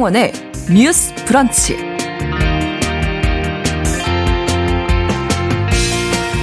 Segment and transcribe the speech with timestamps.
[0.00, 0.32] 신성원의
[0.72, 1.76] 뉴스 브런치.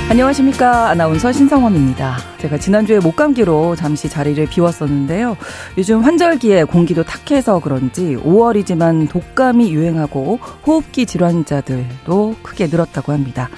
[0.10, 0.90] 안녕하십니까.
[0.90, 2.18] 아나운서 신성원입니다.
[2.38, 5.38] 제가 지난주에 목감기로 잠시 자리를 비웠었는데요.
[5.78, 13.50] 요즘 환절기에 공기도 탁해서 그런지 5월이지만 독감이 유행하고 호흡기 질환자들도 크게 늘었다고 합니다.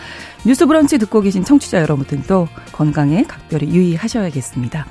[0.45, 4.85] 뉴스 브런치 듣고 계신 청취자 여러분들도 건강에 각별히 유의하셔야겠습니다.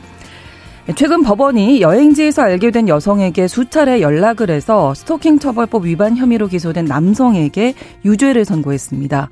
[0.97, 7.74] 최근 법원이 여행지에서 알게 된 여성에게 수차례 연락을 해서 스토킹 처벌법 위반 혐의로 기소된 남성에게
[8.06, 9.28] 유죄를 선고했습니다.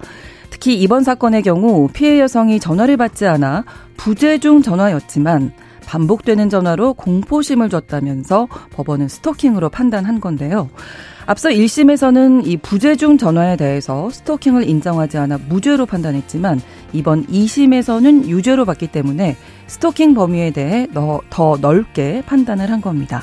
[0.51, 3.65] 특히 이번 사건의 경우 피해 여성이 전화를 받지 않아
[3.97, 5.53] 부재 중 전화였지만
[5.87, 10.69] 반복되는 전화로 공포심을 줬다면서 법원은 스토킹으로 판단한 건데요.
[11.25, 16.61] 앞서 1심에서는 이 부재중 전화에 대해서 스토킹을 인정하지 않아 무죄로 판단했지만
[16.93, 23.23] 이번 2심에서는 유죄로 봤기 때문에 스토킹 범위에 대해 더 넓게 판단을 한 겁니다.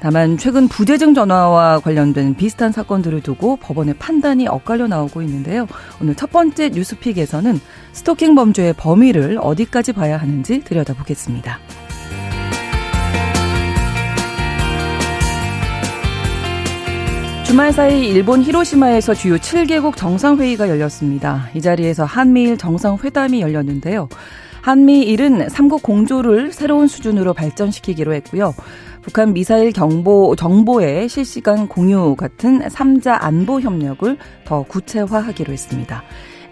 [0.00, 5.66] 다만 최근 부재중 전화와 관련된 비슷한 사건들을 두고 법원의 판단이 엇갈려 나오고 있는데요.
[6.00, 7.58] 오늘 첫 번째 뉴스픽에서는
[7.92, 11.58] 스토킹 범죄의 범위를 어디까지 봐야 하는지 들여다보겠습니다.
[17.46, 21.48] 주말 사이 일본 히로시마에서 주요 7개국 정상회의가 열렸습니다.
[21.54, 24.08] 이 자리에서 한미일 정상회담이 열렸는데요.
[24.64, 28.54] 한미일은 삼국 공조를 새로운 수준으로 발전시키기로 했고요.
[29.02, 36.02] 북한 미사일 경보, 정보의 실시간 공유 같은 3자 안보 협력을 더 구체화하기로 했습니다.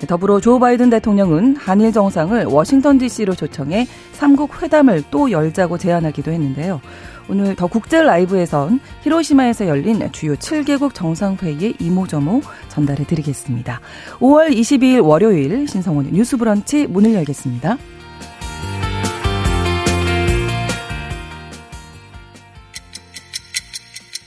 [0.07, 6.83] 더불어 조 바이든 대통령은 한일 정상을 워싱턴 DC로 초청해 삼국 회담을 또 열자고 제안하기도 했는데요.
[7.31, 13.81] 오늘 더 국제 라이브에선 히로시마에서 열린 주요 7개국 정상회의의 이모저모 전달해 드리겠습니다.
[14.19, 17.79] 5월 22일 월요일 신성원의 뉴스 브런치 문을 열겠습니다.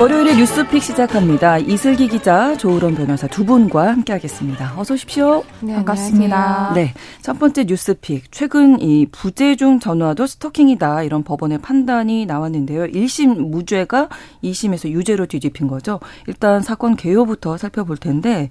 [0.00, 1.58] 월요일에 뉴스픽 시작합니다.
[1.58, 4.74] 이슬기 기자, 조으론 변호사 두 분과 함께하겠습니다.
[4.76, 5.42] 어서 오십시오.
[5.58, 6.70] 네, 반갑습니다.
[6.72, 8.30] 네, 첫 번째 뉴스픽.
[8.30, 12.84] 최근 이 부재중 전화도 스토킹이다 이런 법원의 판단이 나왔는데요.
[12.84, 14.08] 1심 무죄가
[14.44, 15.98] 2심에서 유죄로 뒤집힌 거죠.
[16.28, 18.50] 일단 사건 개요부터 살펴볼 텐데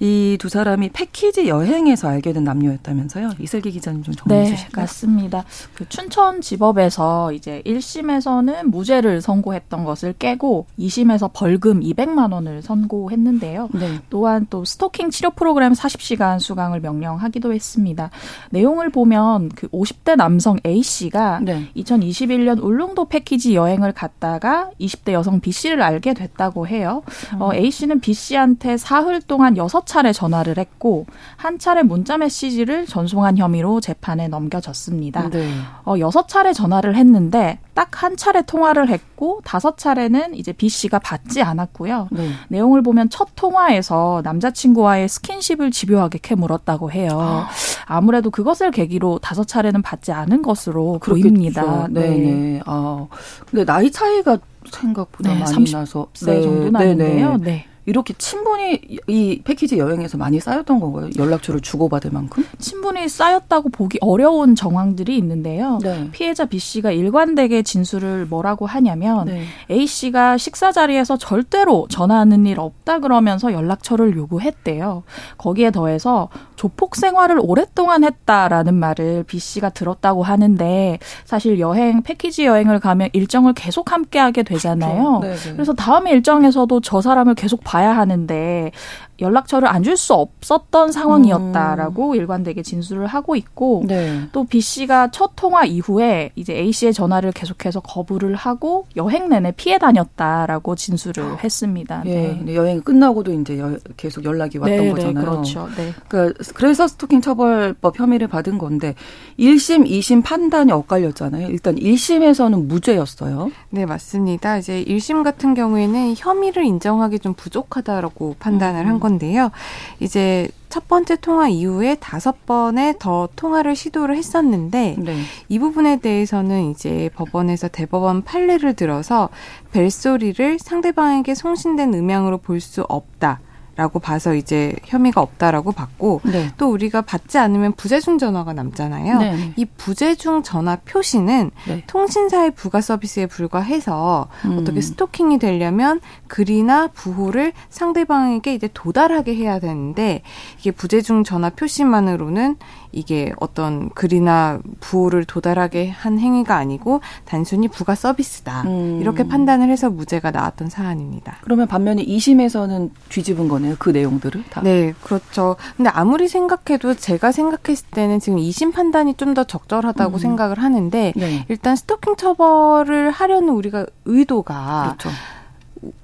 [0.00, 3.32] 이 두 사람이 패키지 여행에서 알게 된 남녀였다면서요.
[3.40, 4.84] 이슬기 기자님 좀 정리해 네, 주실까요?
[4.84, 5.44] 맞습니다.
[5.74, 13.68] 그 춘천 지법에서 이제 1심에서는 무죄를 선고했던 것을 깨고 2심에서 벌금 200만 원을 선고했는데요.
[13.74, 13.98] 네.
[14.08, 18.10] 또한 또 스토킹 치료 프로그램 40시간 수강을 명령하기도 했습니다.
[18.50, 21.68] 내용을 보면 그 50대 남성 A 씨가 네.
[21.76, 27.02] 2021년 울릉도 패키지 여행을 갔다가 20대 여성 B 씨를 알게 됐다고 해요.
[27.38, 31.06] 어, A 씨는 B 씨한테 사흘 동안 6 차례 전화를 했고
[31.36, 35.30] 한 차례 문자 메시지를 전송한 혐의로 재판에 넘겨졌습니다.
[35.30, 35.50] 네.
[35.84, 41.42] 어, 6차례 전화를 했는데 딱 한 차례 통화를 했고 다섯 차례는 이제 B 씨가 받지
[41.42, 42.08] 않았고요.
[42.10, 42.30] 네.
[42.48, 47.44] 내용을 보면 첫 통화에서 남자친구와의 스킨십을 집요하게 캐물었다고 해요.
[47.84, 51.88] 아무래도 그것을 계기로 다섯 차례는 받지 않은 것으로 보입니다.
[51.90, 52.60] 네, 네.
[52.64, 53.06] 아,
[53.50, 54.38] 근데 나이 차이가
[54.70, 57.36] 생각보다 네, 많이 나서 30세 정도 나는데요.
[57.38, 57.66] 네.
[57.90, 58.00] 네.
[58.00, 61.10] 이렇게 친분이 이 패키지 여행에서 많이 쌓였던 건가요?
[61.18, 62.46] 연락처를 주고받을 만큼?
[62.58, 65.78] 친분이 쌓였다고 보기 어려운 정황들이 있는데요.
[65.82, 66.08] 네.
[66.12, 69.44] 피해자 B 씨가 일관되게 진술을 뭐라고 하냐면 네.
[69.70, 75.02] A 씨가 식사 자리에서 절대로 전화하는 일 없다 그러면서 연락처를 요구했대요.
[75.36, 76.28] 거기에 더해서
[76.60, 83.54] 조폭 생활을 오랫동안 했다라는 말을 B 씨가 들었다고 하는데 사실 여행 패키지 여행을 가면 일정을
[83.54, 85.20] 계속 함께 하게 되잖아요.
[85.22, 85.52] 네, 네.
[85.54, 88.72] 그래서 다음 일정에서도 저 사람을 계속 봐야 하는데
[89.20, 94.22] 연락처를 안 줄 수 없었던 상황이었다라고 일관되게 진술을 하고 있고 네.
[94.32, 99.52] 또 B 씨가 첫 통화 이후에 이제 A 씨의 전화를 계속해서 거부를 하고 여행 내내
[99.52, 102.02] 피해 다녔다라고 진술을 했습니다.
[102.06, 102.36] 예, 네.
[102.38, 105.14] 근데 여행 끝나고도 이제 여- 계속 연락이 왔던 네, 거잖아요.
[105.14, 105.68] 네, 그렇죠.
[105.76, 105.92] 네.
[106.08, 108.94] 그러니까 그래서 스토킹 처벌법 혐의를 받은 건데
[109.38, 111.48] 1심, 2심 판단이 엇갈렸잖아요.
[111.48, 113.50] 일단 1심에서는 무죄였어요.
[113.70, 114.58] 네, 맞습니다.
[114.58, 119.50] 이제 1심 같은 경우에는 혐의를 인정하기 좀 부족하다라고 판단을 한 건데 요.
[119.98, 125.16] 이제 첫 번째 통화 이후에 다섯 번의 더 통화를 시도를 했었는데 네.
[125.48, 129.28] 이 부분에 대해서는 이제 법원에서 대법원 판례를 들어서
[129.72, 133.40] 벨소리를 상대방에게 송신된 음향으로 볼 수 없다.
[133.80, 136.50] 라고 봐서 이제 혐의가 없다라고 봤고 네.
[136.58, 139.18] 또 우리가 받지 않으면 부재중 전화가 남잖아요.
[139.20, 139.54] 네.
[139.56, 141.82] 이 부재중 전화 표시는 네.
[141.86, 144.58] 통신사의 부가 서비스에 불과해서 음.
[144.58, 150.20] 어떻게 스토킹이 되려면 글이나 부호를 상대방에게 이제 도달하게 해야 되는데
[150.58, 152.56] 이게 부재중 전화 표시만으로는
[152.92, 158.62] 이게 어떤 글이나 부호를 도달하게 한 행위가 아니고 단순히 부가 서비스다.
[158.66, 158.98] 음.
[159.00, 161.38] 이렇게 판단을 해서 무죄가 나왔던 사안입니다.
[161.42, 163.76] 그러면 반면에 2심에서는 뒤집은 거네요.
[163.78, 164.60] 그 내용들을 다.
[164.62, 165.56] 네, 그렇죠.
[165.76, 170.18] 근데 아무리 생각해도 제가 생각했을 때는 지금 2심 판단이 좀 더 적절하다고 음.
[170.18, 171.44] 생각을 하는데 네.
[171.48, 175.16] 일단 스토킹 처벌을 하려는 우리가 의도가 그렇죠.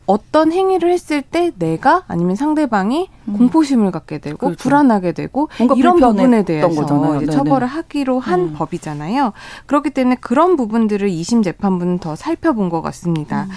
[0.07, 3.37] 어떤 행위를 했을 때 내가 아니면 상대방이 음.
[3.37, 4.57] 공포심을 갖게 되고 그렇죠.
[4.63, 8.55] 불안하게 되고 이런 부분에 대해서 이제 처벌을 하기로 한 음.
[8.55, 9.33] 법이잖아요.
[9.67, 13.45] 그렇기 때문에 그런 부분들을 2심 재판부는 더 살펴본 것 같습니다.
[13.45, 13.51] 음.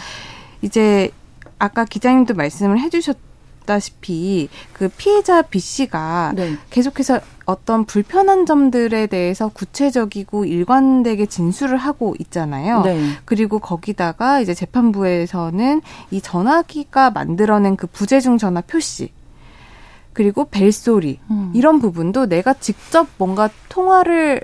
[0.62, 1.12] 이제
[1.58, 3.29] 아까 기자님도 말씀을 해주셨
[3.70, 6.56] 아시다시피 그 피해자 B 씨가 네.
[6.72, 12.82] 계속해서 어떤 불편한 점들에 대해서 구체적이고 일관되게 진술을 하고 있잖아요.
[12.82, 13.00] 네.
[13.26, 15.82] 그리고 거기다가 이제 재판부에서는
[16.12, 19.12] 이 전화기가 만들어낸 그 부재중 전화 표시
[20.14, 21.52] 그리고 벨소리 음.
[21.54, 24.42] 이런 부분도 내가 직접 뭔가 통화를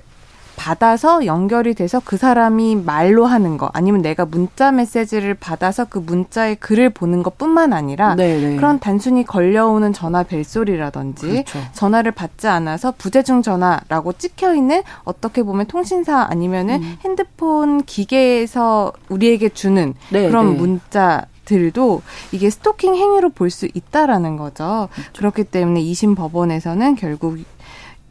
[0.55, 6.55] 받아서 연결이 돼서 그 사람이 말로 하는 거 아니면 내가 문자 메시지를 받아서 그 문자의
[6.55, 8.47] 글을 보는 것뿐만 아니라 네네.
[8.49, 8.55] 네.
[8.55, 11.59] 그런 단순히 걸려오는 전화 벨소리라든지 그렇죠.
[11.73, 16.97] 전화를 받지 않아서 부재중 전화라고 찍혀 있는 어떻게 보면 통신사 아니면은 음.
[17.03, 20.27] 핸드폰 기계에서 우리에게 주는 네네.
[20.29, 20.57] 그런 네.
[20.57, 22.01] 문자 들도
[22.31, 24.89] 이게 스토킹 행위로 볼 수 있다라는 거죠.
[24.91, 25.11] 그렇죠.
[25.15, 27.37] 그렇기 때문에 2심 법원에서는 결국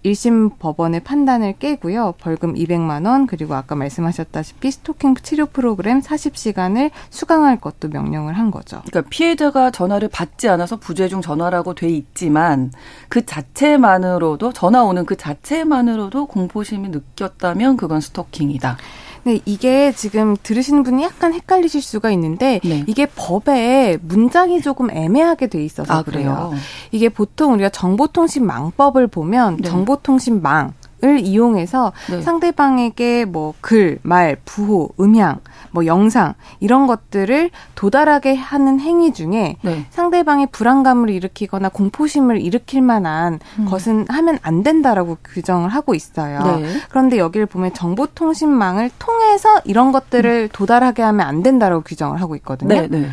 [0.05, 2.15] 1심 법원의 판단을 깨고요.
[2.19, 8.83] 벌금 200만 원 그리고 아까 말씀하셨다시피 스토킹 치료 프로그램 40시간을 수강할 것도 명령을 한 거죠.
[8.87, 12.71] 그러니까 피해자가 전화를 받지 않아서 부재 중 전화라고 돼 있지만
[13.09, 18.77] 그 자체만으로도 전화 오는 그 자체만으로도 공포심이 느꼈다면 그건 스토킹이다.
[19.25, 22.85] 네, 이게 지금 들으시는 분이 약간 헷갈리실 수가 있는데 네.
[22.87, 26.51] 이게 법에 문장이 조금 애매하게 돼 있어서 아, 그래요.
[26.51, 26.55] 그래요.
[26.93, 29.69] 이게 보통 우리가 정보통신망법을 보면 네.
[29.69, 30.73] 정보통신망 을
[31.05, 32.23] 이용해서 네.
[32.23, 35.41] 상대방에게 뭐 글, 말, 부호, 음향,
[35.71, 39.87] 뭐 영상 이런 것들을 도달하게 하는 행위 중에 네.
[39.91, 43.67] 상대방의 불안감을 일으키거나 공포심을 일으킬 만한 음.
[43.67, 46.41] 것은 하면 안 된다라고 규정을 하고 있어요.
[46.43, 46.67] 네.
[46.89, 50.49] 그런데 여기를 보면 정보통신망을 통해서 이런 것들을 음.
[50.53, 52.75] 도달하게 하면 안 된다라고 규정을 하고 있거든요.
[52.75, 53.09] 네, 네.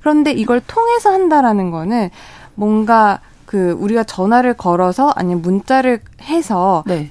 [0.00, 2.10] 그런데 이걸 통해서 한다라는 거는
[2.54, 7.10] 뭔가 그 우리가 전화를 걸어서 아니면 문자를 해서 네.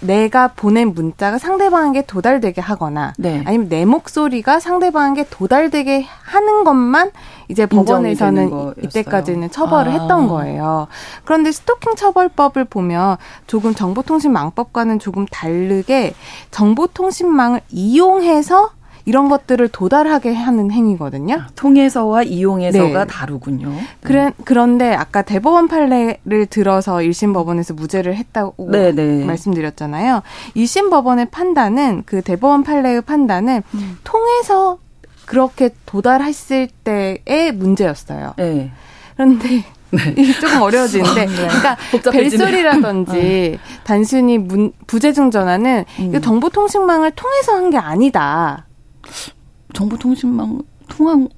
[0.00, 3.42] 내가 보낸 문자가 상대방에게 도달되게 하거나 네.
[3.46, 7.10] 아니면 내 목소리가 상대방에게 도달되게 하는 것만
[7.48, 9.94] 이제 법원에서는 이때까지는 처벌을 아.
[9.94, 10.86] 했던 거예요.
[11.24, 13.16] 그런데 스토킹 처벌법을 보면
[13.46, 16.14] 조금 정보통신망법과는 조금 다르게
[16.50, 18.70] 정보통신망을 이용해서
[19.04, 21.34] 이런 것들을 도달하게 하는 행위거든요.
[21.34, 23.10] 아, 통해서와 이용해서가 네.
[23.10, 23.72] 다르군요.
[24.02, 28.92] 그래, 그런데 아까 대법원 판례를 들어서 1심 법원에서 무죄를 했다고 네네.
[28.92, 29.24] 네.
[29.24, 30.22] 말씀드렸잖아요.
[30.56, 33.98] 1심 법원의 판단은 그 대법원 판례의 판단은 음.
[34.04, 34.78] 통해서
[35.26, 38.34] 그렇게 도달했을 때의 문제였어요.
[38.36, 38.72] 네.
[39.16, 40.14] 그런데 네.
[40.16, 41.34] 이게 조금 어려워지는데, 네.
[41.34, 41.76] 그러니까
[42.12, 43.80] 벨소리라든지 어.
[43.84, 46.20] 단순히 문, 부재중 전화는 음.
[46.20, 48.66] 정보통신망을 통해서 한 게 아니다.
[49.74, 51.28] 정보통신망 통한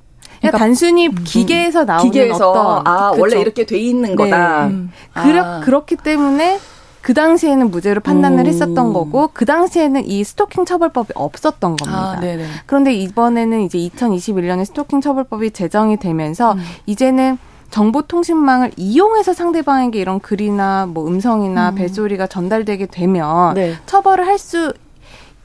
[0.41, 3.23] 그러니까 단순히 음, 기계에서 나오는 기계에서, 어떤 아 그쵸?
[3.23, 4.17] 원래 이렇게 돼 있는 네.
[4.17, 4.67] 거다.
[4.67, 4.91] 음.
[5.13, 5.61] 그렇 아.
[5.61, 6.59] 그렇기 때문에
[7.01, 8.47] 그 당시에는 무죄로 판단을 음.
[8.47, 12.17] 했었던 거고 그 당시에는 이 스토킹 처벌법이 없었던 겁니다.
[12.17, 12.21] 아,
[12.67, 16.61] 그런데 이번에는 이제 2021년에 스토킹 처벌법이 제정이 되면서 음.
[16.87, 17.39] 이제는
[17.71, 21.75] 정보통신망을 이용해서 상대방에게 이런 글이나 뭐 음성이나 음.
[21.75, 23.75] 벨소리가 전달되게 되면 네.
[23.87, 24.73] 처벌을 할 수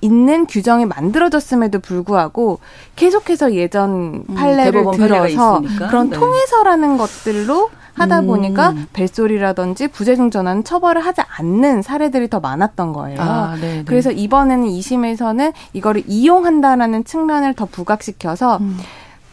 [0.01, 2.59] 있는 규정이 만들어졌음에도 불구하고
[2.95, 6.17] 계속해서 예전 음, 판례를 음, 들어서 그런 네.
[6.17, 8.27] 통해서라는 것들로 하다 음.
[8.27, 13.19] 보니까 벨소리라든지 부재중 전환 처벌을 하지 않는 사례들이 더 많았던 거예요.
[13.19, 13.83] 아, 네, 네.
[13.85, 18.77] 그래서 이번에는 2심에서는 이거를 이용한다라는 측면을 더 부각시켜서 음.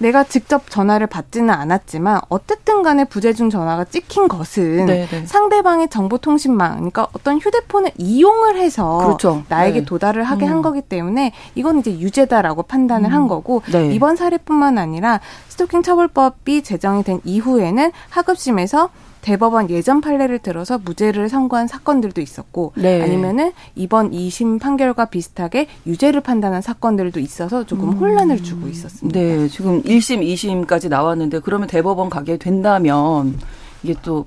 [0.04, 5.06] 내가 직접 전화를 받지는 않았지만 어쨌든 간에 부재중 전화가 찍힌 것은 네네.
[5.06, 5.26] 네.
[5.26, 9.44] 상대방의 정보통신망 그러니까 어떤 휴대폰을 이용을 해서 그렇죠.
[9.48, 9.84] 나에게 네.
[9.86, 10.50] 도달을 하게 음.
[10.50, 13.14] 한 거기 때문에 이건 이제 유죄다라고 판단을 음.
[13.14, 13.94] 한 거고 네.
[13.94, 18.90] 이번 사례뿐만 아니라 스토킹 처벌법이 제정이 된 이후에는 하급심에서
[19.24, 23.00] 대법원 예전 판례를 들어서 무죄를 선고한 사건들도 있었고 네.
[23.00, 27.94] 아니면은 이번 2심 판결과 비슷하게 유죄를 판단한 사건들도 있어서 조금 음.
[27.94, 29.18] 혼란을 주고 있었습니다.
[29.18, 30.20] 네, 지금 1심,
[30.66, 33.38] 2심까지 나왔는데 그러면 대법원 가게 된다면
[33.82, 34.26] 이게 또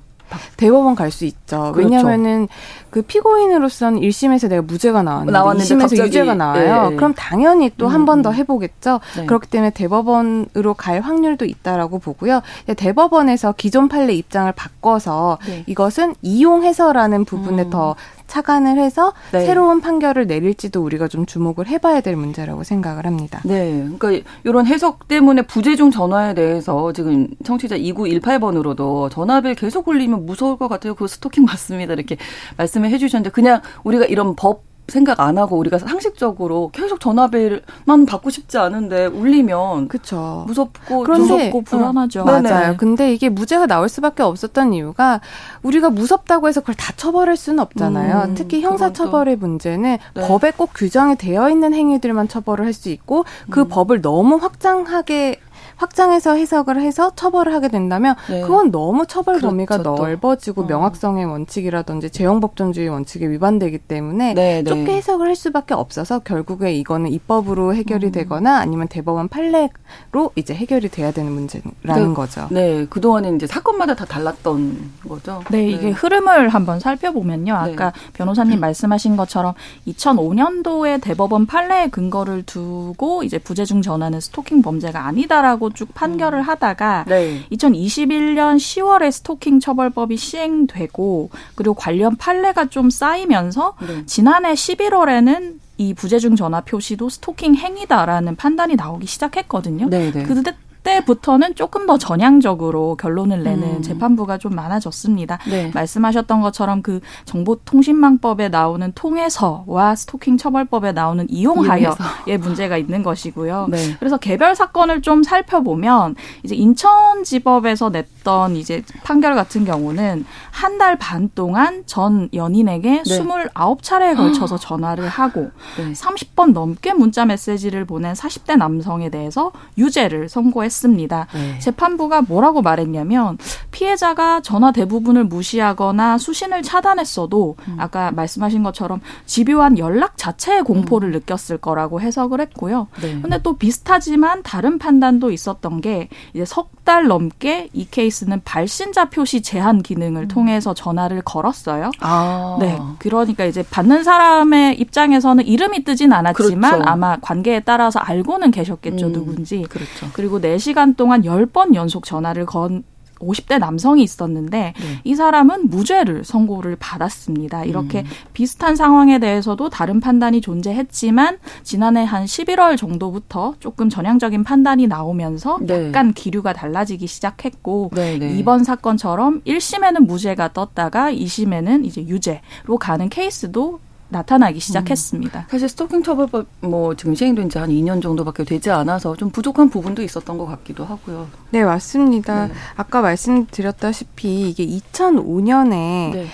[0.56, 1.72] 대법원 갈 수 있죠.
[1.72, 1.78] 그렇죠.
[1.78, 2.48] 왜냐하면은
[2.90, 6.88] 그 피고인으로서는 1심에서 내가 무죄가 나왔는데, 나왔는데 2심에서 갑자기, 유죄가 나와요.
[6.88, 6.96] 예, 예.
[6.96, 8.34] 그럼 당연히 또 한 번더 음.
[8.34, 9.00] 해보겠죠.
[9.16, 9.26] 네.
[9.26, 12.42] 그렇기 때문에 대법원으로 갈 확률도 있다라고 보고요.
[12.76, 15.64] 대법원에서 기존 판례 입장을 바꿔서 네.
[15.66, 17.70] 이것은 이용해서라는 부분에 음.
[17.70, 17.96] 더
[18.28, 19.44] 차관을 해서 네.
[19.44, 23.40] 새로운 판결을 내릴지도 우리가 좀 주목을 해봐야 될 문제라고 생각을 합니다.
[23.44, 23.88] 네.
[23.98, 30.68] 그러니까 이런 해석 때문에 부재중 전화에 대해서 지금 청취자 2918번으로도 전화벨 계속 울리면 무서울 것
[30.68, 30.94] 같아요.
[30.94, 31.94] 그 스토킹 맞습니다.
[31.94, 32.16] 이렇게
[32.56, 38.56] 말씀을 해주셨는데 그냥 우리가 이런 법 생각 안 하고 우리가 상식적으로 계속 전화벨만 받고 싶지
[38.56, 40.44] 않은데 울리면 그쵸.
[40.46, 42.22] 무섭고 그런데, 무섭고 불안하죠.
[42.22, 42.76] 어, 맞아요.
[42.78, 45.20] 근데 이게 무죄가 나올 수밖에 없었던 이유가
[45.62, 48.28] 우리가 무섭다고 해서 그걸 다 처벌할 수는 없잖아요.
[48.28, 50.26] 음, 특히 형사 처벌의 문제는 네.
[50.26, 53.68] 법에 꼭 규정이 되어 있는 행위들만 처벌을 할 수 있고 그 음.
[53.68, 55.40] 법을 너무 확장하게
[55.78, 58.42] 확장해서 해석을 해서 처벌을 하게 된다면 네.
[58.42, 60.66] 그건 너무 처벌 그렇죠, 범위가 넓어지고 어.
[60.66, 64.64] 명확성의 원칙이라든지 재형법존주의 원칙에 위반되기 때문에 네, 네.
[64.64, 68.12] 좁게 해석을 할 수밖에 없어서 결국에 이거는 입법으로 해결이 음.
[68.12, 72.48] 되거나 아니면 대법원 판례로 이제 해결이 돼야 되는 문제라는 그, 거죠.
[72.50, 75.42] 네, 그동안에 이제 사건마다 다 달랐던 거죠.
[75.50, 75.68] 네, 네.
[75.68, 77.52] 이게 흐름을 한번 살펴보면요.
[77.64, 77.72] 네.
[77.72, 79.54] 아까 변호사님 말씀하신 것처럼
[79.86, 86.42] 2005년도에 대법원 판례의 근거를 두고 이제 부재중 전화는 스토킹 범죄가 아니다라고 쭉 판결을 음.
[86.42, 87.44] 하다가 네.
[87.52, 94.06] 2021년 10월에 스토킹 처벌법이 시행되고 그리고 관련 판례가 좀 쌓이면서 네.
[94.06, 99.88] 지난해 11월에는 이 부재중 전화 표시도 스토킹 행위다라는 판단이 나오기 시작했거든요.
[99.88, 100.12] 네네.
[100.12, 100.22] 네.
[100.24, 100.54] 그때
[100.88, 103.82] 때부터는 조금 더 전향적으로 결론을 내는 음.
[103.82, 105.38] 재판부가 좀 많아졌습니다.
[105.50, 105.70] 네.
[105.74, 113.66] 말씀하셨던 것처럼 그 정보통신망법에 나오는 통해서와 스토킹 처벌법에 나오는 이용하여의 문제가 있는 것이고요.
[113.70, 113.96] 네.
[113.98, 121.28] 그래서 개별 사건을 좀 살펴보면 이제 인천지법에서 냈던 이제 판결 같은 경우는 한 달 반
[121.34, 123.18] 동안 전 연인에게 네.
[123.18, 125.92] 29차례에 걸쳐서 전화를 하고 네.
[125.92, 130.77] 30번 넘게 문자 메시지를 보낸 40대 남성에 대해서 유죄를 선고했습니다.
[130.78, 131.26] 했습니다.
[131.34, 131.58] 네.
[131.58, 133.38] 재판부가 뭐라고 말했냐면
[133.70, 137.76] 피해자가 전화 대부분을 무시하거나 수신을 차단했어도 음.
[137.78, 141.12] 아까 말씀하신 것처럼 집요한 연락 자체의 공포를 음.
[141.12, 142.88] 느꼈을 거라고 해석을 했고요.
[143.02, 143.20] 네.
[143.20, 149.42] 근데 또 비슷하지만 다른 판단도 있었던 게 이제 석 달 넘게 이 케이스는 발신자 표시
[149.42, 150.28] 제한 기능을 음.
[150.28, 151.90] 통해서 전화를 걸었어요.
[152.00, 152.56] 아.
[152.58, 152.78] 네.
[152.98, 156.90] 그러니까 이제 받는 사람의 입장에서는 이름이 뜨진 않았지만 그렇죠.
[156.90, 159.12] 아마 관계에 따라서 알고는 계셨겠죠, 음.
[159.12, 159.66] 누군지.
[159.68, 160.08] 그렇죠.
[160.14, 162.84] 그리고 4시간 동안 10번 연속 전화를 건
[163.20, 165.00] 50대 남성이 있었는데 네.
[165.04, 167.64] 이 사람은 무죄를 선고를 받았습니다.
[167.64, 168.04] 이렇게 음.
[168.32, 175.88] 비슷한 상황에 대해서도 다른 판단이 존재했지만 지난해 한 11월 정도부터 조금 전향적인 판단이 나오면서 네.
[175.88, 178.36] 약간 기류가 달라지기 시작했고 네, 네.
[178.38, 185.40] 이번 사건처럼 1심에는 무죄가 떴다가 2심에는 이제 유죄로 가는 케이스도 나타나기 시작했습니다.
[185.40, 185.44] 음.
[185.50, 190.02] 사실 스토킹 처벌법 뭐 지금 시행된 지 한 2년 정도밖에 되지 않아서 좀 부족한 부분도
[190.02, 191.26] 있었던 것 같기도 하고요.
[191.50, 192.46] 네, 맞습니다.
[192.46, 192.52] 네.
[192.76, 195.70] 아까 말씀드렸다시피 이게 2005년에
[196.12, 196.26] 네.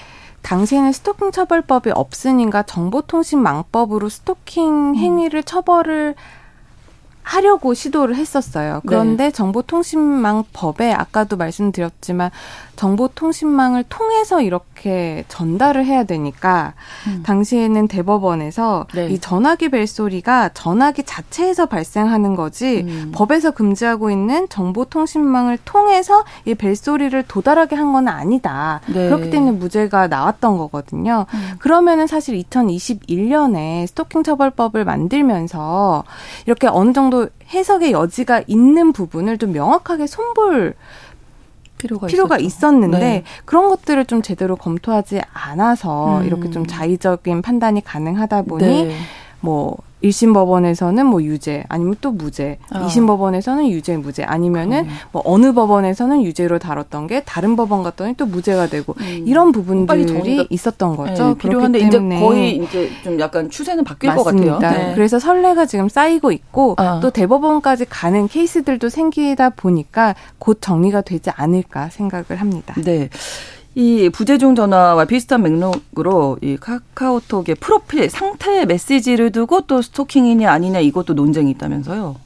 [0.42, 4.96] 당시에는 스토킹 처벌법이 없으니까 정보통신망법으로 스토킹 음.
[4.96, 5.44] 행위를 음.
[5.44, 6.14] 처벌을
[7.24, 8.80] 하려고 시도를 했었어요.
[8.86, 9.30] 그런데 네.
[9.32, 12.30] 정보통신망 법에 아까도 말씀드렸지만
[12.76, 16.74] 정보통신망을 통해서 이렇게 전달을 해야 되니까
[17.06, 17.22] 음.
[17.24, 19.08] 당시에는 대법원에서 네.
[19.08, 23.12] 이 전화기 벨소리가 전화기 자체에서 발생하는 거지 음.
[23.14, 28.80] 법에서 금지하고 있는 정보통신망을 통해서 이 벨소리를 도달하게 한 건 아니다.
[28.88, 29.08] 네.
[29.08, 31.26] 그렇기 때문에 무죄가 나왔던 거거든요.
[31.32, 31.50] 음.
[31.60, 36.02] 그러면은 사실 2021년에 스토킹 처벌법을 만들면서
[36.46, 37.13] 이렇게 어느 정도
[37.48, 40.74] 해석의 여지가 있는 부분을 좀 명확하게 손볼
[41.78, 43.24] 필요가, 필요가 있었는데 네.
[43.44, 46.26] 그런 것들을 좀 제대로 검토하지 않아서 음.
[46.26, 48.96] 이렇게 좀 자의적인 판단이 가능하다 보니 네.
[49.40, 52.86] 뭐 1심 법원에서는 뭐 유죄 아니면 또 무죄, 어.
[52.86, 54.98] 2심 법원에서는 유죄 무죄 아니면은 그러네.
[55.12, 59.24] 뭐 어느 법원에서는 유죄로 다뤘던 게 다른 법원 갔더니 또 무죄가 되고 음.
[59.26, 61.28] 이런 부분들이 있었던 거죠.
[61.28, 64.52] 네, 필요한데 이제 거의 이제 좀 약간 추세는 바뀔 맞습니다.
[64.54, 64.88] 것 같아요.
[64.88, 64.94] 네.
[64.94, 67.00] 그래서 선례가 지금 쌓이고 있고 어.
[67.00, 72.74] 또 대법원까지 가는 케이스들도 생기다 보니까 곧 정리가 되지 않을까 생각을 합니다.
[72.84, 73.08] 네.
[73.76, 81.14] 이 부재중 전화와 비슷한 맥락으로 이 카카오톡의 프로필 상태 메시지를 두고 또 스토킹이냐 아니냐 이것도
[81.14, 82.23] 논쟁이 있다면서요.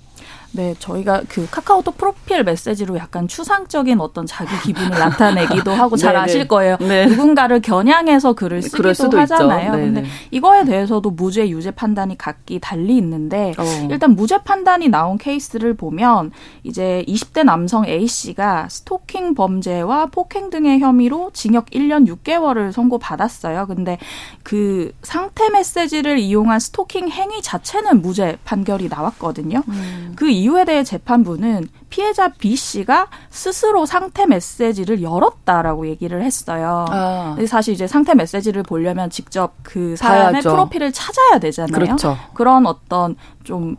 [0.50, 6.16] 네, 저희가 그 카카오톡 프로필 메시지로 약간 추상적인 어떤 자기 기분을 나타내기도 하고 잘.
[6.16, 6.76] 아실 거예요.
[6.80, 7.06] 네.
[7.06, 9.76] 누군가를 겨냥해서 글을 쓰기도 하잖아요.
[9.76, 13.88] 네, 근데 이거에 대해서도 무죄 유죄 판단이 각기 달리 있는데 어.
[13.90, 16.32] 일단 무죄 판단이 나온 케이스를 보면
[16.64, 23.66] 이제 20대 남성 A 씨가 스토킹 범죄와 폭행 등의 혐의로 징역 1년 6개월을 선고받았어요.
[23.66, 23.98] 근데
[24.42, 29.62] 그 상태 메시지를 이용한 스토킹 행위 자체는 무죄 판결이 나왔거든요.
[29.68, 30.12] 음.
[30.16, 36.86] 그 이유에 대해 재판부는 피해자 B 씨가 스스로 상태 메시지를 열었다라고 얘기를 했어요.
[36.88, 37.36] 아.
[37.46, 40.50] 사실 이제 상태 메시지를 보려면 직접 그 사람의 봐야죠.
[40.50, 41.72] 프로필을 찾아야 되잖아요.
[41.72, 42.16] 그렇죠.
[42.34, 43.76] 그런 어떤 좀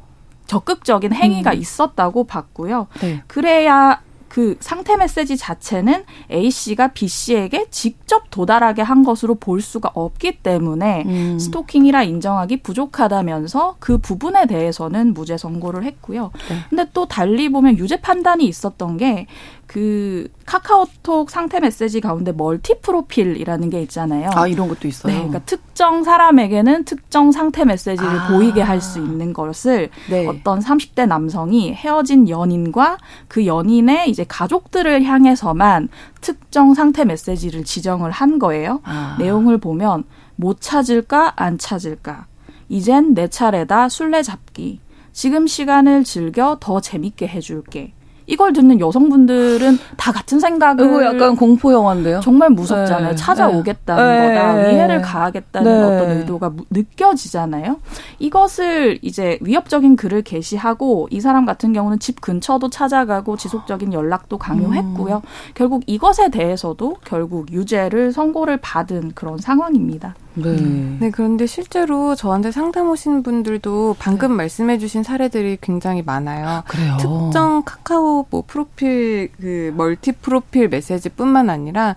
[0.48, 1.58] 적극적인 행위가 음.
[1.58, 2.88] 있었다고 봤고요.
[3.02, 3.24] 네.
[3.28, 9.92] 그래야 그 상태 메시지 자체는 A 씨가 B 씨에게 직접 도달하게 한 것으로 볼 수가
[9.94, 11.40] 없기 때문에 음.
[11.40, 16.32] 스토킹이라 인정하기 부족하다면서 그 부분에 대해서는 무죄 선고를 했고요.
[16.50, 16.56] 네.
[16.70, 19.28] 근데 또 달리 보면 유죄 판단이 있었던 게
[19.70, 24.32] 그 카카오톡 상태 메시지 가운데 멀티 프로필이라는 게 있잖아요.
[24.34, 25.14] 아 이런 것도 있어요.
[25.14, 28.28] 네, 그러니까 특정 사람에게는 특정 상태 메시지를 아.
[28.30, 30.26] 보이게 할 수 있는 것을 네.
[30.26, 32.98] 어떤 30대 남성이 헤어진 연인과
[33.28, 35.90] 그 연인의 이제 가족들을 향해서만
[36.22, 38.80] 특정 상태 메시지를 지정을 한 거예요.
[38.86, 39.18] 아.
[39.20, 42.26] 내용을 보면 못 찾을까 안 찾을까.
[42.70, 44.80] 이젠 내 차례다 술래 잡기.
[45.12, 47.94] 지금 시간을 즐겨 더 재밌게 해줄게.
[48.30, 52.20] 이걸 듣는 여성분들은 다 같은 생각을 이거 약간 공포 영화인데요.
[52.22, 53.10] 정말 무섭잖아요.
[53.10, 53.16] 네.
[53.16, 54.36] 찾아오겠다는 네.
[54.36, 54.54] 거다.
[54.54, 54.72] 네.
[54.72, 55.84] 위해를 가하겠다는 네.
[55.84, 57.80] 어떤 의도가 느껴지잖아요.
[58.20, 65.16] 이것을 이제 위협적인 글을 게시하고 이 사람 같은 경우는 집 근처도 찾아가고 지속적인 연락도 강요했고요.
[65.16, 65.22] 음.
[65.56, 70.16] 결국 이것에 대해서도 결국 유죄를 선고를 받은 그런 상황입니다.
[70.42, 70.98] 네.
[71.00, 74.36] 네, 그런데 실제로 저한테 상담 오신 분들도 방금 네.
[74.36, 76.48] 말씀해 주신 사례들이 굉장히 많아요.
[76.48, 76.98] 아, 그래요.
[77.00, 81.96] 특정 카카오 뭐 프로필 그 멀티 프로필 메시지뿐만 아니라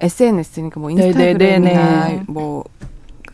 [0.00, 2.24] SNS 그러니까 뭐 네, 네, 인스타그램이나 네네네.
[2.28, 2.64] 뭐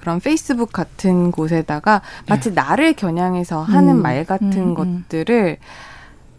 [0.00, 2.54] 그런 페이스북 같은 곳에다가 마치 네.
[2.54, 4.02] 나를 겨냥해서 하는 음.
[4.02, 5.02] 말 같은 음, 음.
[5.08, 5.58] 것들을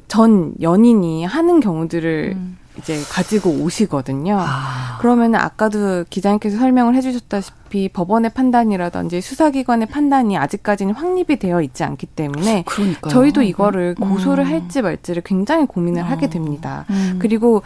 [0.08, 2.58] 전 연인이 하는 경우들을 음.
[2.80, 4.38] 이제 가지고 오시거든요.
[4.40, 4.98] 아.
[5.00, 12.64] 그러면 아까도 기자님께서 설명을 해주셨다시피 법원의 판단이라든지 수사기관의 판단이 아직까지는 확립이 되어 있지 않기 때문에
[12.66, 13.12] 그러니까요.
[13.12, 14.10] 저희도 이거를 음.
[14.10, 16.06] 고소를 할지 말지를 굉장히 고민을 어.
[16.06, 16.86] 하게 됩니다.
[16.90, 17.20] 음.
[17.20, 17.62] 그리고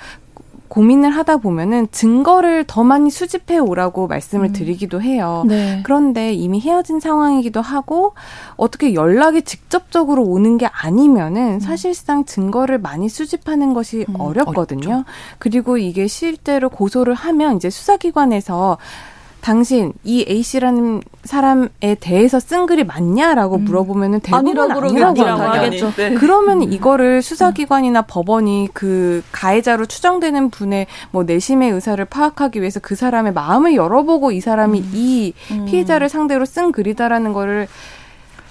[0.74, 4.54] 고민을 하다 보면은 증거를 더 많이 수집해 오라고 말씀을 음.
[4.54, 5.44] 드리기도 해요.
[5.46, 5.82] 네.
[5.84, 8.16] 그런데 이미 헤어진 상황이기도 하고
[8.56, 11.60] 어떻게 연락이 직접적으로 오는 게 아니면은 음.
[11.60, 14.20] 사실상 증거를 많이 수집하는 것이 음.
[14.20, 14.90] 어렵거든요.
[14.90, 15.06] 어렵죠.
[15.38, 18.80] 그리고 이게 실제로 고소를 하면 이제 수사기관에서
[19.44, 23.66] 당신 이 A 씨라는 사람에 대해서 쓴 글이 맞냐라고 음.
[23.66, 25.92] 물어보면은 대부분 아니라고, 아니라고 하겠죠.
[25.98, 26.14] 네.
[26.14, 26.72] 그러면 음.
[26.72, 33.76] 이거를 수사기관이나 법원이 그 가해자로 추정되는 분의 뭐 내심의 의사를 파악하기 위해서 그 사람의 마음을
[33.76, 34.92] 열어보고 이 사람이 음.
[34.94, 35.66] 이 음.
[35.66, 37.68] 피해자를 상대로 쓴 글이다라는 거를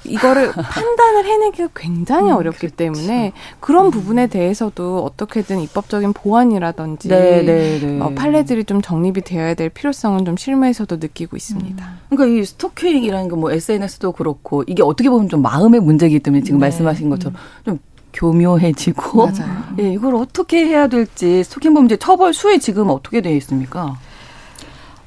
[0.05, 2.77] 이거를 판단을 해내기가 굉장히 음, 어렵기 그렇죠.
[2.77, 3.91] 때문에 그런 음.
[3.91, 8.01] 부분에 대해서도 어떻게든 입법적인 보완이라든지 네, 네, 네.
[8.01, 11.85] 어, 판례들이 좀 정립이 되어야 될 필요성은 좀 실무에서도 느끼고 있습니다.
[11.85, 11.99] 음.
[12.17, 16.59] 그러니까 이 스토킹이라는 게 뭐 SNS도 그렇고 이게 어떻게 보면 좀 마음의 문제이기 때문에 지금
[16.59, 16.67] 네.
[16.67, 17.65] 말씀하신 것처럼 음.
[17.65, 17.79] 좀
[18.13, 19.63] 교묘해지고 맞아요.
[19.81, 23.97] 예, 이걸 어떻게 해야 될지 스토킹 범죄 처벌 수위 지금 어떻게 되어 있습니까?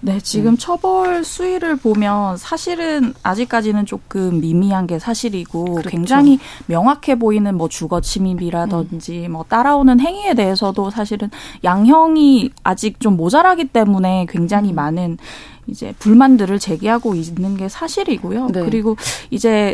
[0.06, 0.58] 네, 지금 음.
[0.58, 5.90] 처벌 수위를 보면 사실은 아직까지는 조금 미미한 게 사실이고 그렇죠.
[5.90, 6.38] 굉장히
[6.68, 9.32] 명확해 보이는 뭐 주거 침입이라든지 음.
[9.32, 11.32] 뭐 따라오는 행위에 대해서도 사실은
[11.64, 14.76] 양형이 아직 좀 모자라기 때문에 굉장히 음.
[14.76, 15.18] 많은
[15.66, 18.50] 이제 불만들을 제기하고 있는 게 사실이고요.
[18.54, 18.62] 네.
[18.62, 18.96] 그리고
[19.32, 19.74] 이제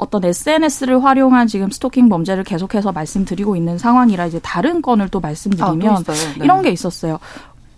[0.00, 5.92] 어떤 SNS를 활용한 지금 스토킹 범죄를 계속해서 말씀드리고 있는 상황이라 이제 다른 건을 또 말씀드리면
[5.92, 6.18] 아, 또 네.
[6.42, 7.18] 이런 게 있었어요.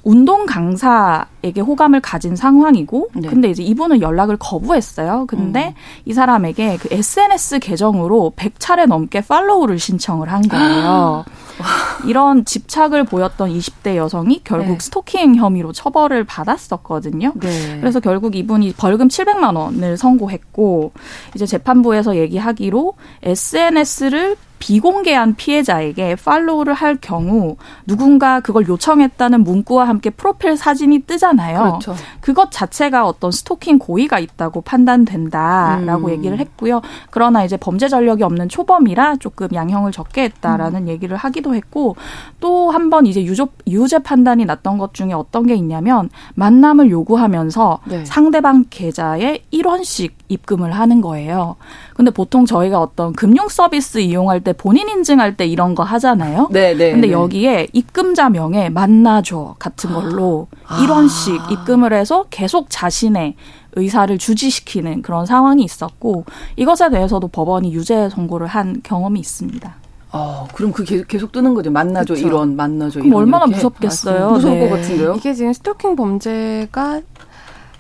[0.05, 3.29] 운동 강사에게 호감을 가진 상황이고 네.
[3.29, 5.27] 근데 이제 이분은 연락을 거부했어요.
[5.27, 5.75] 근데 음.
[6.05, 11.25] 이 사람에게 그 SNS 계정으로 100차례 넘게 팔로우를 신청을 한 거예요.
[12.07, 14.79] 이런 집착을 보였던 20대 여성이 결국 네.
[14.81, 17.33] 스토킹 혐의로 처벌을 받았었거든요.
[17.37, 17.79] 네.
[17.81, 20.93] 그래서 결국 이분이 벌금 700만 원을 선고했고
[21.35, 30.57] 이제 재판부에서 얘기하기로 SNS를 비공개한 피해자에게 팔로우를 할 경우 누군가 그걸 요청했다는 문구와 함께 프로필
[30.57, 31.81] 사진이 뜨잖아요.
[31.81, 31.97] 그렇죠.
[32.21, 36.11] 그것 자체가 어떤 스토킹 고의가 있다고 판단된다라고 음.
[36.13, 36.81] 얘기를 했고요.
[37.11, 40.89] 그러나 이제 범죄 전력이 없는 초범이라 조금 양형을 적게 했다라는 음.
[40.89, 41.97] 얘기를 하기 하기도 했고
[42.41, 47.81] 또 한 번 이제 유조, 유죄 판단이 났던 것 중에 어떤 게 있냐면 만남을 요구하면서
[47.87, 48.05] 네.
[48.05, 51.57] 상대방 계좌에 1원씩 입금을 하는 거예요.
[51.95, 56.49] 근데 보통 저희가 어떤 금융 서비스 이용할 때 본인 인증할 때 이런 거 하잖아요.
[56.51, 56.93] 네, 네.
[56.93, 57.13] 근데 네.
[57.13, 60.79] 여기에 입금자 명에 만나줘 같은 걸로 아.
[60.79, 63.35] 1원씩 입금을 해서 계속 자신의
[63.75, 66.25] 의사를 주지시키는 그런 상황이 있었고
[66.57, 69.82] 이것에 대해서도 법원이 유죄 선고를 한 경험이 있습니다.
[70.13, 71.71] 어, 그럼 그 계속, 계속 뜨는 거죠.
[71.71, 72.27] 만나죠, 그쵸.
[72.27, 73.15] 이런, 만나죠, 이런.
[73.15, 73.57] 얼마나 이렇게.
[73.57, 74.27] 무섭겠어요.
[74.27, 74.69] 아, 무서울 네.
[74.69, 75.15] 것 같은데요?
[75.17, 77.01] 이게 지금 스토킹 범죄가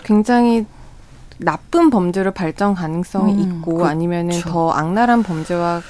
[0.02, 0.64] 굉장히
[1.38, 3.90] 나쁜 범죄로 발전 가능성이 음, 있고 그렇죠.
[3.90, 5.82] 아니면은 더 악랄한 범죄와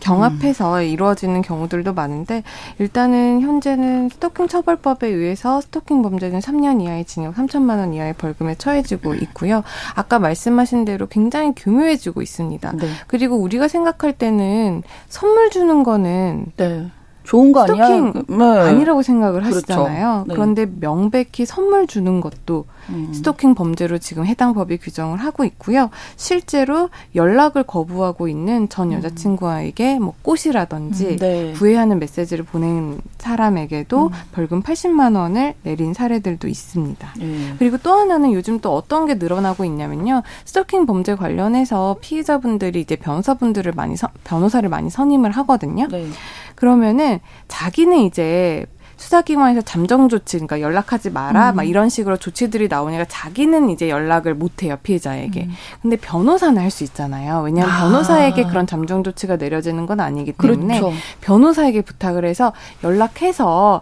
[0.00, 0.82] 경합해서 음.
[0.82, 2.42] 이루어지는 경우들도 많은데
[2.78, 9.14] 일단은 현재는 스토킹 처벌법에 의해서 스토킹 범죄는 3년 이하의 징역 3천만 원 이하의 벌금에 처해지고
[9.14, 9.62] 있고요.
[9.94, 12.72] 아까 말씀하신 대로 굉장히 교묘해지고 있습니다.
[12.72, 12.88] 네.
[13.06, 16.90] 그리고 우리가 생각할 때는 선물 주는 거는 네.
[17.24, 17.88] 좋은 거 아니야?
[18.26, 18.44] 네.
[18.44, 19.56] 아니라고 생각을 그렇죠.
[19.56, 20.24] 하시잖아요.
[20.28, 20.34] 네.
[20.34, 23.12] 그런데 명백히 선물 주는 것도 음.
[23.12, 25.90] 스토킹 범죄로 지금 해당 법이 규정을 하고 있고요.
[26.16, 28.92] 실제로 연락을 거부하고 있는 전 음.
[28.94, 31.52] 여자친구에게 뭐 꽃이라든지 음, 네.
[31.52, 34.12] 구애하는 메시지를 보낸 사람에게도 음.
[34.32, 37.14] 벌금 80만 원을 내린 사례들도 있습니다.
[37.18, 37.54] 네.
[37.58, 40.22] 그리고 또 하나는 요즘 또 어떤 게 늘어나고 있냐면요.
[40.44, 45.88] 스토킹 범죄 관련해서 피해자분들이 이제 변호사분들을 많이 서, 변호사를 많이 선임을 하거든요.
[45.88, 46.08] 네.
[46.54, 48.66] 그러면은 자기는 이제
[48.98, 51.56] 수사기관에서 잠정 조치, 그러니까 연락하지 마라, 음.
[51.56, 55.44] 막 이런 식으로 조치들이 나오니까 자기는 이제 연락을 못 해요, 피해자에게.
[55.44, 55.52] 음.
[55.80, 57.40] 근데 변호사는 할 수 있잖아요.
[57.40, 57.80] 왜냐하면 아.
[57.80, 60.94] 변호사에게 그런 잠정 조치가 내려지는 건 아니기 때문에 그렇죠.
[61.22, 62.52] 변호사에게 부탁을 해서
[62.84, 63.80] 연락해서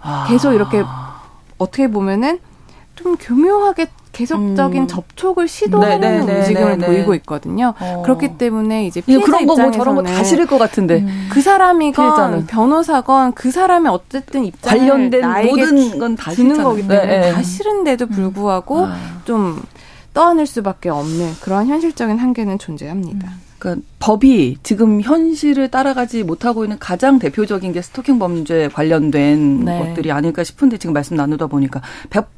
[0.00, 0.26] 아.
[0.28, 0.82] 계속 이렇게
[1.58, 2.38] 어떻게 보면은
[2.94, 4.86] 좀 교묘하게 계속적인 음.
[4.88, 7.72] 접촉을 시도하는 네, 네, 네 움직임을 네, 네, 보이고 있거든요.
[7.78, 8.02] 어.
[8.04, 11.28] 그렇기 때문에 이제 피해자 그런 거 뭐 저런 거 다 싫을 것 같은데 음.
[11.30, 12.46] 그 사람이건 피해자는.
[12.46, 18.08] 변호사건 그 사람의 어쨌든 입장을 관련된 모든 건 다 주는 거기 때문에 다 싫은데도 음.
[18.10, 19.20] 불구하고 음.
[19.24, 19.62] 좀
[20.14, 23.28] 떠안을 수밖에 없는 그런 현실적인 한계는 존재합니다.
[23.28, 23.40] 음.
[23.60, 29.78] 그러니까 법이 지금 현실을 따라가지 못하고 있는 가장 대표적인 게 스토킹 범죄 관련된 네.
[29.80, 31.82] 것들이 아닐까 싶은데 지금 말씀 나누다 보니까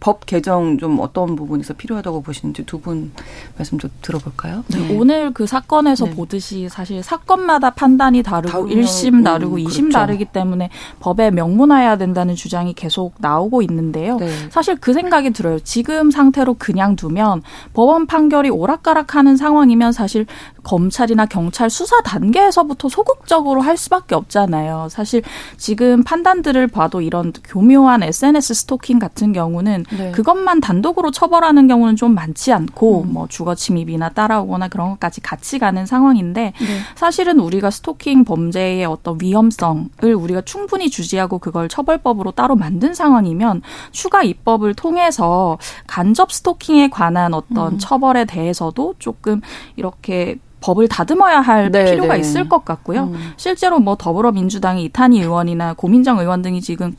[0.00, 3.12] 법 개정 좀 어떤 부분에서 필요하다고 보시는지 두 분
[3.58, 4.64] 말씀 좀 들어볼까요?
[4.68, 4.78] 네.
[4.78, 4.96] 네.
[4.96, 6.14] 오늘 그 사건에서 네.
[6.14, 9.98] 보듯이 사실 사건마다 판단이 다르고 일심 다르고 음, 이심 그렇죠.
[9.98, 10.70] 다르기 때문에
[11.00, 14.16] 법에 명문화해야 된다는 주장이 계속 나오고 있는데요.
[14.16, 14.30] 네.
[14.48, 15.58] 사실 그 생각이 들어요.
[15.60, 17.42] 지금 상태로 그냥 두면
[17.74, 20.24] 법원 판결이 오락가락하는 상황이면 사실
[20.62, 24.88] 검찰이나 경찰 수사 단계에서부터 소극적으로 할 수밖에 없잖아요.
[24.90, 25.22] 사실
[25.56, 30.10] 지금 판단들을 봐도 이런 교묘한 SNS 스토킹 같은 경우는 네.
[30.12, 33.12] 그것만 단독으로 처벌하는 경우는 좀 많지 않고 음.
[33.12, 36.66] 뭐 주거 침입이나 따라오거나 그런 것까지 같이 가는 상황인데 네.
[36.94, 44.22] 사실은 우리가 스토킹 범죄의 어떤 위험성을 우리가 충분히 주지하고 그걸 처벌법으로 따로 만든 상황이면 추가
[44.22, 47.78] 입법을 통해서 간접 스토킹에 관한 어떤 음.
[47.78, 49.40] 처벌에 대해서도 조금
[49.76, 52.20] 이렇게 법을 다듬어야 할 네, 필요가 네.
[52.20, 53.04] 있을 것 같고요.
[53.04, 53.32] 음.
[53.36, 56.94] 실제로 뭐 더불어민주당의 이탄희 의원이나 고민정 의원 등이 지금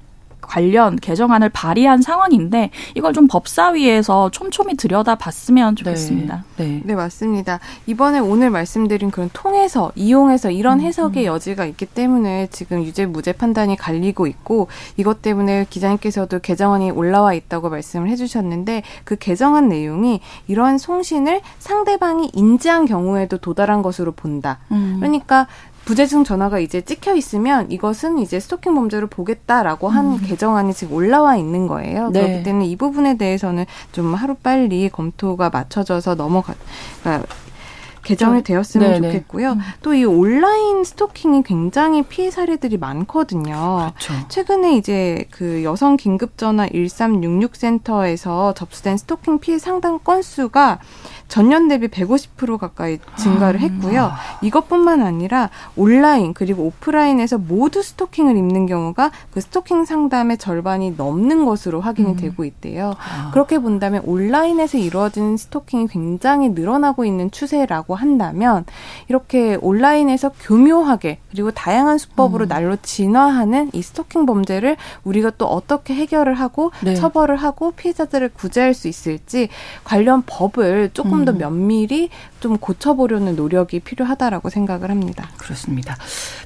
[0.51, 6.43] 관련 개정안을 발의한 상황인데 이걸 좀 법사위에서 촘촘히 들여다봤으면 좋겠습니다.
[6.57, 6.65] 네.
[6.65, 6.81] 네.
[6.83, 7.61] 네, 맞습니다.
[7.87, 11.27] 이번에 오늘 말씀드린 그런 통해서 이용해서 이런 음, 해석의 음.
[11.27, 17.69] 여지가 있기 때문에 지금 유죄 무죄 판단이 갈리고 있고 이것 때문에 기자님께서도 개정안이 올라와 있다고
[17.69, 24.59] 말씀을 해주셨는데 그 개정안 내용이 이러한 송신을 상대방이 인지한 경우에도 도달한 것으로 본다.
[24.71, 24.97] 음.
[24.99, 25.47] 그러니까
[25.85, 30.21] 부재중 전화가 이제 찍혀 있으면 이것은 이제 스토킹 범죄로 보겠다라고 한 음.
[30.21, 32.09] 개정안이 지금 올라와 있는 거예요.
[32.09, 32.21] 네.
[32.21, 36.53] 그렇기 때문에 이 부분에 대해서는 좀 하루 빨리 검토가 마쳐져서 넘어가
[37.01, 37.27] 그러니까
[38.03, 39.11] 개정이 되었으면 네네.
[39.11, 39.53] 좋겠고요.
[39.53, 39.59] 음.
[39.83, 43.91] 또 이 온라인 스토킹이 굉장히 피해 사례들이 많거든요.
[43.97, 44.27] 그렇죠.
[44.27, 50.79] 최근에 이제 그 여성 긴급 전화 1366 센터에서 접수된 스토킹 피해 상담 건수가
[51.31, 53.63] 전년 대비 150% 가까이 증가를 아.
[53.63, 54.11] 했고요.
[54.41, 61.79] 이것뿐만 아니라 온라인 그리고 오프라인에서 모두 스토킹을 입는 경우가 그 스토킹 상담의 절반이 넘는 것으로
[61.79, 62.15] 확인이 음.
[62.17, 62.95] 되고 있대요.
[62.99, 63.31] 아.
[63.31, 68.65] 그렇게 본다면 온라인에서 이루어진 스토킹이 굉장히 늘어나고 있는 추세라고 한다면
[69.07, 72.49] 이렇게 온라인에서 교묘하게 그리고 다양한 수법으로 음.
[72.49, 76.93] 날로 진화하는 이 스토킹 범죄를 우리가 또 어떻게 해결을 하고 네.
[76.93, 79.47] 처벌을 하고 피해자들을 구제할 수 있을지
[79.85, 81.37] 관련 법을 조금 조금 더 음.
[81.37, 85.29] 면밀히 좀 고쳐보려는 노력이 필요하다라고 생각을 합니다.
[85.37, 85.95] 그렇습니다.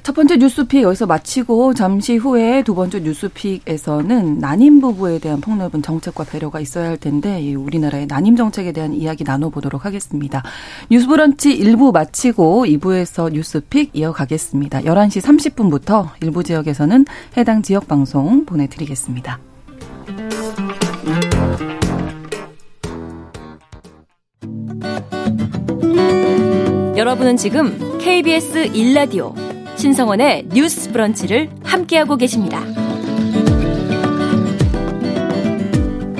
[0.02, 6.24] 첫 번째 뉴스픽 여기서 마치고 잠시 후에 두 번째 뉴스픽에서는 난임 부부에 대한 폭넓은 정책과
[6.24, 10.42] 배려가 있어야 할 텐데 우리나라의 난임 정책에 대한 이야기 나눠보도록 하겠습니다.
[10.90, 14.82] 뉴스브런치 1부 마치고 2부에서 뉴스픽 이어가겠습니다.
[14.82, 19.55] 11시 30분부터 일부 지역에서는 해당 지역 방송 보내드리겠습니다.
[26.96, 29.34] 여러분은 지금 KBS 1라디오
[29.76, 32.62] 신성원의 뉴스 브런치를 함께하고 계십니다.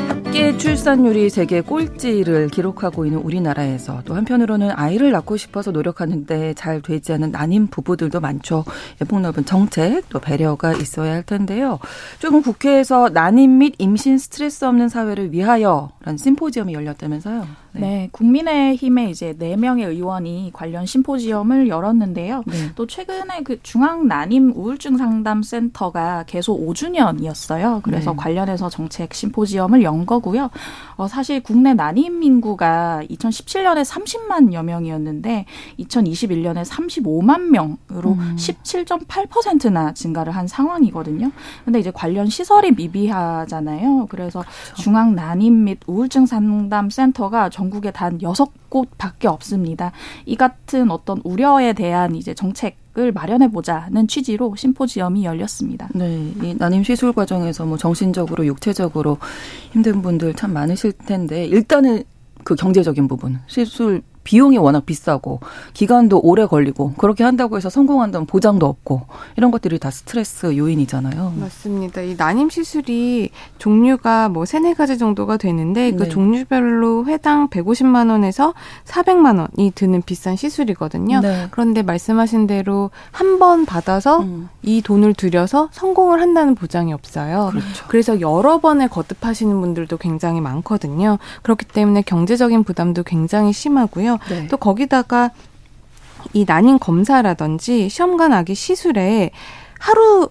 [0.06, 7.14] 합계 출산율이 세계 꼴찌를 기록하고 있는 우리나라에서 또 한편으로는 아이를 낳고 싶어서 노력하는데 잘 되지
[7.14, 8.66] 않은 난임 부부들도 많죠.
[9.08, 11.78] 폭넓은 정책 또 배려가 있어야 할 텐데요.
[12.18, 17.65] 조금 국회에서 난임 및 임신 스트레스 없는 사회를 위하여라는 심포지엄이 열렸다면서요.
[17.80, 17.86] 네.
[17.86, 18.08] 네.
[18.12, 22.42] 국민의힘의 이제 네 명의 의원이 관련 심포지엄을 열었는데요.
[22.46, 22.54] 네.
[22.74, 27.82] 또 최근에 그 중앙 난임 우울증 상담 센터가 개소 5주년이었어요.
[27.82, 28.16] 그래서 네.
[28.16, 30.50] 관련해서 정책 심포지엄을 연 거고요.
[30.96, 35.44] 어, 사실 국내 난임 인구가 2017년에 30만여 명이었는데
[35.78, 38.36] 2021년에 35만 명으로 음.
[38.38, 41.30] 17.8%나 증가를 한 상황이거든요.
[41.64, 44.06] 근데 이제 관련 시설이 미비하잖아요.
[44.08, 44.82] 그래서 그렇죠.
[44.82, 49.92] 중앙 난임 및 우울증 상담 센터가 정 전국에 단 여섯 곳밖에 없습니다.
[50.24, 55.86] 이 같은 어떤 우려에 대한 이제 정책 을 마련해 보자는 취지로 심포지엄이 열렸습니다.
[55.94, 59.18] 네, 이 난임 시술 과정에서 뭐 정신적으로 육체적으로
[59.70, 62.04] 힘든 분들 참 많으실 텐데 일단은
[62.42, 65.38] 그 경제적인 부분 시술 비용이 워낙 비싸고
[65.72, 69.02] 기간도 오래 걸리고 그렇게 한다고 해서 성공한다는 보장도 없고
[69.36, 71.34] 이런 것들이 다 스트레스 요인이잖아요.
[71.40, 72.00] 맞습니다.
[72.02, 76.08] 이 난임 시술이 종류가 뭐 세네 가지 정도가 되는데 그 네.
[76.08, 78.52] 종류별로 회당 150만 원에서
[78.84, 81.20] 400만 원이 드는 비싼 시술이거든요.
[81.20, 81.46] 네.
[81.52, 84.48] 그런데 말씀하신 대로 한 번 받아서 음.
[84.62, 87.50] 이 돈을 들여서 성공을 한다는 보장이 없어요.
[87.50, 87.84] 그렇죠.
[87.86, 91.18] 그래서 여러 번을 거듭하시는 분들도 굉장히 많거든요.
[91.42, 94.15] 그렇기 때문에 경제적인 부담도 굉장히 심하고요.
[94.28, 94.46] 네.
[94.48, 95.30] 또 거기다가
[96.32, 99.30] 이 난임 검사라든지 시험관 아기 시술에
[99.78, 100.28] 하루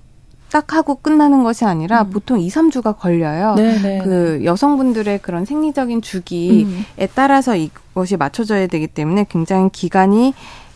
[0.51, 2.11] 딱 하고 끝나는 것이 아니라 음.
[2.11, 3.55] 보통 2, 3주가 걸려요.
[3.55, 3.81] 네네.
[3.81, 4.01] 네.
[4.03, 6.85] 그 여성분들의 그런 생리적인 주기에 음.
[7.13, 10.33] 따라서 이것이 맞춰져야 되기 때문에 굉장히 기간이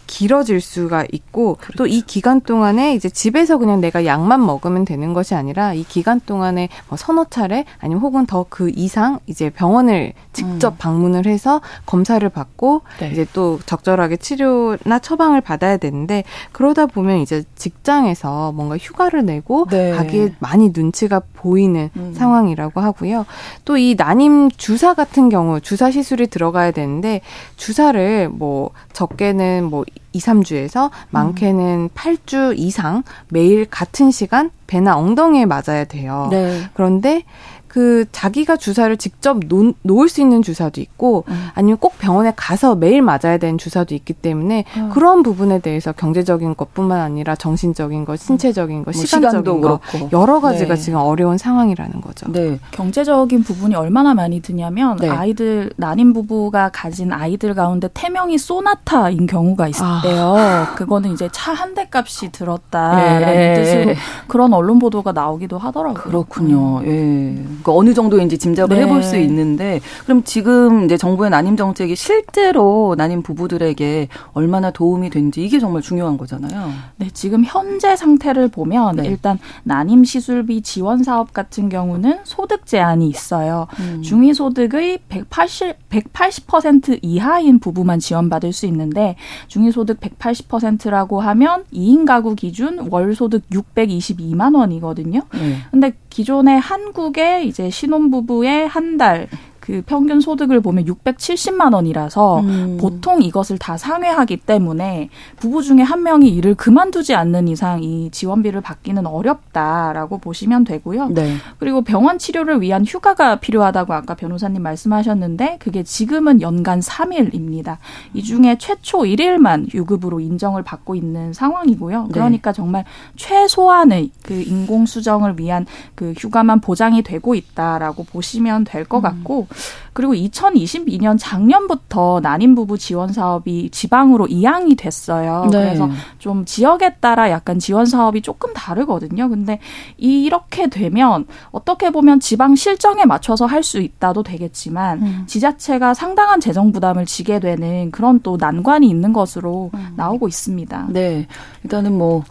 [0.09, 1.77] 길어질 수가 있고 그렇죠.
[1.77, 6.69] 또이 기간 동안에 이제 집에서 그냥 내가 약만 먹으면 되는 것이 아니라 이 기간 동안에
[6.87, 10.77] 뭐 서너 차례 아니면 혹은 더 그 이상 이제 병원을 직접 음.
[10.79, 13.11] 방문을 해서 검사를 받고 네.
[13.11, 19.91] 이제 또 적절하게 치료나 처방을 받아야 되는데 그러다 보면 이제 직장에서 뭔가 휴가를 내고 네.
[19.91, 22.13] 가기에 많이 눈치가 보이는 음.
[22.17, 23.25] 상황이라고 하고요.
[23.65, 27.21] 또 이 난임 주사 같은 경우 주사 시술이 들어가야 되는데
[27.55, 31.89] 주사를 뭐 적게는 뭐 2, 3주에서 많게는 음.
[31.89, 36.27] 8주 이상 매일 같은 시간 배나 엉덩이에 맞아야 돼요.
[36.31, 36.61] 네.
[36.73, 37.23] 그런데
[37.69, 41.47] 그 자기가 주사를 직접 놓, 놓을 수 있는 주사도 있고 음.
[41.53, 44.89] 아니면 꼭 병원에 가서 매일 맞아야 되는 주사도 있기 때문에 음.
[44.89, 50.09] 그런 부분에 대해서 경제적인 것뿐만 아니라 정신적인 것, 신체적인 것, 뭐 시간적인 것 그렇고.
[50.11, 50.81] 여러 가지가 네.
[50.81, 52.31] 지금 어려운 상황이라는 거죠.
[52.31, 52.59] 네.
[52.71, 55.07] 경제적인 부분이 얼마나 많이 드냐면 네.
[55.07, 60.35] 아이들 난임 부부가 가진 아이들 가운데 태명이 소나타인 경우가 있대요.
[60.35, 60.73] 아.
[60.75, 63.53] 그거는 이제 차 한 대 값이 들었다라는 네.
[63.53, 63.93] 뜻으로
[64.27, 66.01] 그런 언론 보도가 나오기도 하더라고요.
[66.03, 66.81] 그렇군요.
[66.85, 67.37] 예.
[67.61, 68.83] 그러니까 어느 정도인지 짐작을 네.
[68.83, 75.43] 해볼 수 있는데 그럼 지금 이제 정부의 난임 정책이 실제로 난임 부부들에게 얼마나 도움이 된지
[75.43, 76.71] 이게 정말 중요한 거잖아요.
[76.97, 79.07] 네, 지금 현재 상태를 보면 네.
[79.07, 83.67] 일단 난임 시술비 지원 사업 같은 경우는 소득 제한이 있어요.
[83.79, 84.01] 음.
[84.01, 89.15] 중위 소득의 180 180% 이하인 부부만 지원받을 수 있는데
[89.47, 95.21] 중위 소득 180%라고 하면 2인 가구 기준 월 소득 622만 원이거든요.
[95.33, 95.57] 네.
[95.71, 99.27] 근데 기존에 한국의 이제 신혼부부의 한 달
[99.69, 102.77] 그 평균 소득을 보면 670만 원이라서 음.
[102.81, 108.61] 보통 이것을 다 상회하기 때문에 부부 중에 한 명이 일을 그만두지 않는 이상 이 지원비를
[108.61, 111.09] 받기는 어렵다라고 보시면 되고요.
[111.09, 111.35] 네.
[111.59, 117.77] 그리고 병원 치료를 위한 휴가가 필요하다고 아까 변호사님 말씀하셨는데 그게 지금은 연간 3일입니다.
[118.15, 122.05] 이 중에 최초 1일만 유급으로 인정을 받고 있는 상황이고요.
[122.05, 122.09] 네.
[122.11, 122.55] 그러니까 네.
[122.55, 122.85] 정말
[123.17, 129.03] 최소한의 그 인공 수정을 위한 그 휴가만 보장이 되고 있다라고 보시면 될것 음.
[129.03, 129.47] 같고
[129.93, 135.47] 그리고 2022년 작년부터 난임 부부 지원 사업이 지방으로 이양이 됐어요.
[135.51, 135.59] 네.
[135.65, 139.29] 그래서 좀 지역에 따라 약간 지원 사업이 조금 다르거든요.
[139.29, 139.59] 근데
[139.97, 145.23] 이렇게 되면 어떻게 보면 지방 실정에 맞춰서 할 수 있다도 되겠지만 음.
[145.27, 149.93] 지자체가 상당한 재정 부담을 지게 되는 그런 또 난관이 있는 것으로 음.
[149.95, 150.87] 나오고 있습니다.
[150.89, 151.27] 네.
[151.63, 152.23] 일단은 뭐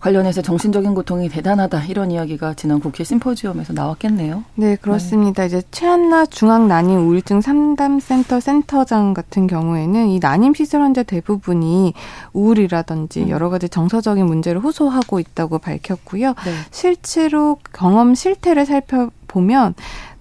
[0.00, 4.44] 관련해서 정신적인 고통이 대단하다 이런 이야기가 지난 국회 심포지엄에서 나왔겠네요.
[4.54, 5.42] 네, 그렇습니다.
[5.42, 5.46] 네.
[5.46, 11.94] 이제 최한나 중앙 난임 우울증 상담 센터 센터장 같은 경우에는 이 난임 시설 환자 대부분이
[12.32, 13.28] 우울이라든지 음.
[13.28, 16.28] 여러 가지 정서적인 문제를 호소하고 있다고 밝혔고요.
[16.28, 16.52] 네.
[16.70, 19.74] 실제로 경험 실태를 살펴보면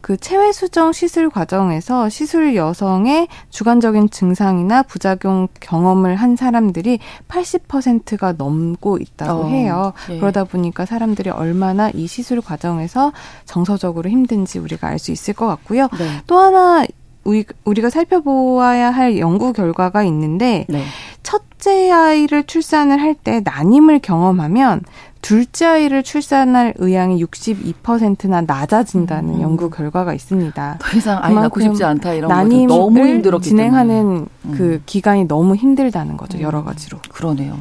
[0.04, 8.98] 그 체외 수정 시술 과정에서 시술 여성의 주관적인 증상이나 부작용 경험을 한 사람들이 80%가 넘고
[8.98, 9.94] 있다고 어, 해요.
[10.10, 10.20] 예.
[10.20, 13.14] 그러다 보니까 사람들이 얼마나 이 시술 과정에서
[13.46, 15.88] 정서적으로 힘든지 우리가 알 수 있을 것 같고요.
[15.98, 16.22] 네.
[16.28, 16.86] 또 하나
[17.24, 20.84] 우리, 우리가 살펴보아야 할 연구 결과가 있는데 네.
[21.24, 24.82] 첫째 아이를 출산을 할 때 난임을 경험하면
[25.24, 29.42] 둘째 아이를 출산할 의향이 62%나 낮아진다는 음.
[29.42, 30.80] 연구 결과가 있습니다.
[30.80, 34.54] 더 이상 아이 낳고 싶지 않다 이런 난임을 너무 힘들었기 진행하는 음.
[34.54, 36.42] 그 기간이 너무 힘들다는 거죠.
[36.42, 36.66] 여러 음.
[36.66, 37.00] 가지로.
[37.10, 37.58] 그러네요.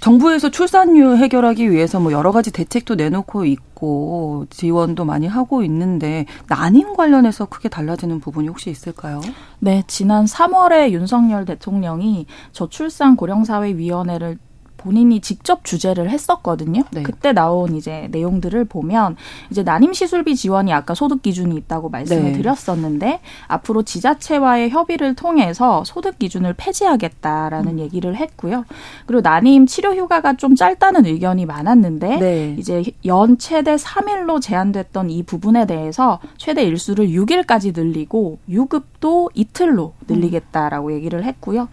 [0.00, 6.96] 정부에서 출산율 해결하기 위해서 뭐 여러 가지 대책도 내놓고 있고 지원도 많이 하고 있는데 난임
[6.96, 9.20] 관련해서 크게 달라지는 부분이 혹시 있을까요?
[9.60, 14.38] 네, 지난 3월에 윤석열 대통령이 저출산 고령사회위원회를
[14.78, 16.84] 본인이 직접 주재를 했었거든요.
[16.92, 17.02] 네.
[17.02, 19.16] 그때 나온 이제 내용들을 보면
[19.50, 22.32] 이제 난임 시술비 지원이 아까 소득 기준이 있다고 말씀을 네.
[22.32, 27.78] 드렸었는데 앞으로 지자체와의 협의를 통해서 소득 기준을 폐지하겠다라는 음.
[27.80, 28.64] 얘기를 했고요.
[29.06, 32.56] 그리고 난임 치료 휴가가 좀 짧다는 의견이 많았는데 네.
[32.58, 40.88] 이제 연 최대 3일로 제한됐던 이 부분에 대해서 최대 일수를 6일까지 늘리고 유급도 이틀로 늘리겠다라고
[40.88, 40.92] 음.
[40.92, 41.68] 얘기를 했고요.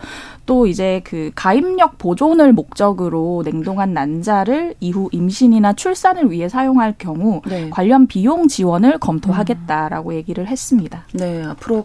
[0.48, 7.42] 또 이제 그 가입력 보존을 목적 으로 냉동한 난자를 이후 임신이나 출산을 위해 사용할 경우
[7.46, 7.70] 네.
[7.70, 10.16] 관련 비용 지원을 검토하겠다라고 음.
[10.16, 11.04] 얘기를 했습니다.
[11.14, 11.84] 네, 앞으로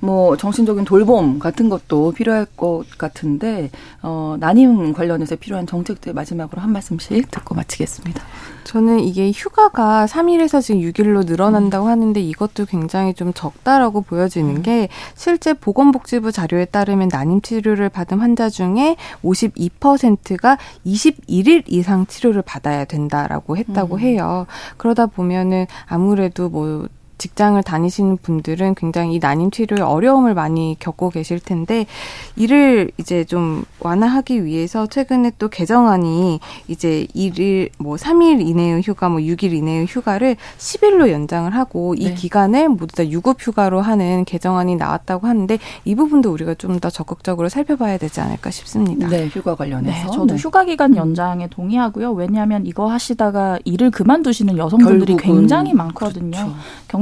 [0.00, 3.70] 뭐 정신적인 돌봄 같은 것도 필요할 것 같은데
[4.02, 8.22] 어 난임 관련해서 필요한 정책들 마지막으로 한 말씀씩 듣고 마치겠습니다.
[8.64, 11.90] 저는 이게 휴가가 3일에서 지금 6일로 늘어난다고 음.
[11.90, 14.62] 하는데 이것도 굉장히 좀 적다라고 보여지는 음.
[14.62, 22.84] 게 실제 보건복지부 자료에 따르면 난임 치료를 받은 환자 중에 52%가 21일 이상 치료를 받아야
[22.84, 24.00] 된다라고 했다고 음.
[24.00, 24.46] 해요.
[24.76, 26.86] 그러다 보면은 아무래도 뭐
[27.20, 31.86] 직장을 다니시는 분들은 굉장히 이 난임 치료에 어려움을 많이 겪고 계실 텐데
[32.34, 39.20] 이를 이제 좀 완화하기 위해서 최근에 또 개정안이 이제 일일 뭐 3일 이내의 휴가 뭐
[39.20, 42.14] 6일 이내의 휴가를 10일로 연장을 하고 이 네.
[42.14, 47.48] 기간을 모두 다 유급 휴가로 하는 개정안이 나왔다고 하는데 이 부분도 우리가 좀 더 적극적으로
[47.48, 49.08] 살펴봐야 되지 않을까 싶습니다.
[49.08, 49.96] 네, 휴가 관련해서.
[49.96, 50.36] 네, 저도 네.
[50.36, 52.12] 휴가 기간 연장에 동의하고요.
[52.12, 56.30] 왜냐하면 이거 하시다가 일을 그만두시는 여성분들이 굉장히 많거든요.
[56.30, 56.54] 그렇죠.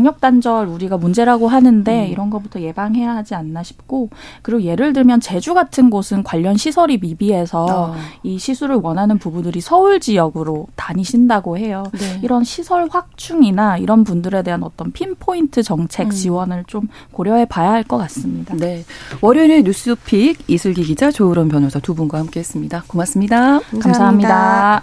[0.08, 2.10] 경력 단절 우리가 문제라고 하는데 음.
[2.10, 4.08] 이런 것부터 예방해야 하지 않나 싶고
[4.42, 7.94] 그리고 예를 들면 제주 같은 곳은 관련 시설이 미비해서 어.
[8.22, 11.84] 이 시술을 원하는 부부들이 서울 지역으로 다니신다고 해요.
[11.92, 12.20] 네.
[12.22, 16.10] 이런 시설 확충이나 이런 분들에 대한 어떤 핀포인트 정책 음.
[16.10, 18.54] 지원을 좀 고려해 봐야 할 것 같습니다.
[18.54, 18.84] 네.
[19.22, 22.84] 월요일에 뉴스픽 이슬기 기자 조으론 변호사 두 분과 함께했습니다.
[22.86, 23.60] 고맙습니다.
[23.80, 24.82] 감사합니다.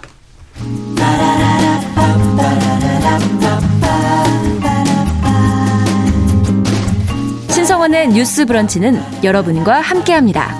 [7.66, 10.54] 신성원의 뉴스 브런치는 여러분과 함께합니다.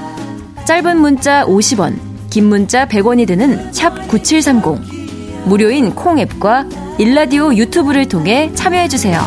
[0.64, 1.94] 짧은 문자 50원,
[2.30, 5.46] 긴 문자 100원이 드는 샵 9730.
[5.46, 6.66] 무료인 콩 앱과
[6.98, 9.20] 일라디오 유튜브를 통해 참여해주세요.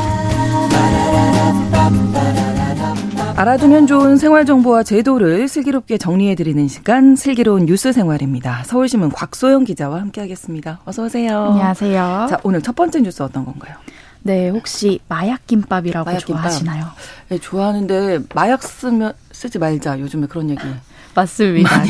[3.37, 8.63] 알아두면 좋은 생활 정보와 제도를 슬기롭게 정리해 드리는 시간 슬기로운 뉴스 생활입니다.
[8.65, 10.81] 서울신문 곽소영 기자와 함께하겠습니다.
[10.83, 11.51] 어서 오세요.
[11.51, 12.27] 안녕하세요.
[12.29, 13.77] 자 오늘 첫 번째 뉴스 어떤 건가요?
[14.21, 16.86] 네, 혹시 마약 김밥이라고 마약 좋아하시나요?
[17.29, 19.99] 네, 좋아하는데 마약 쓰면 쓰지 말자.
[19.99, 20.62] 요즘에 그런 얘기
[21.19, 21.84] 맞습니다.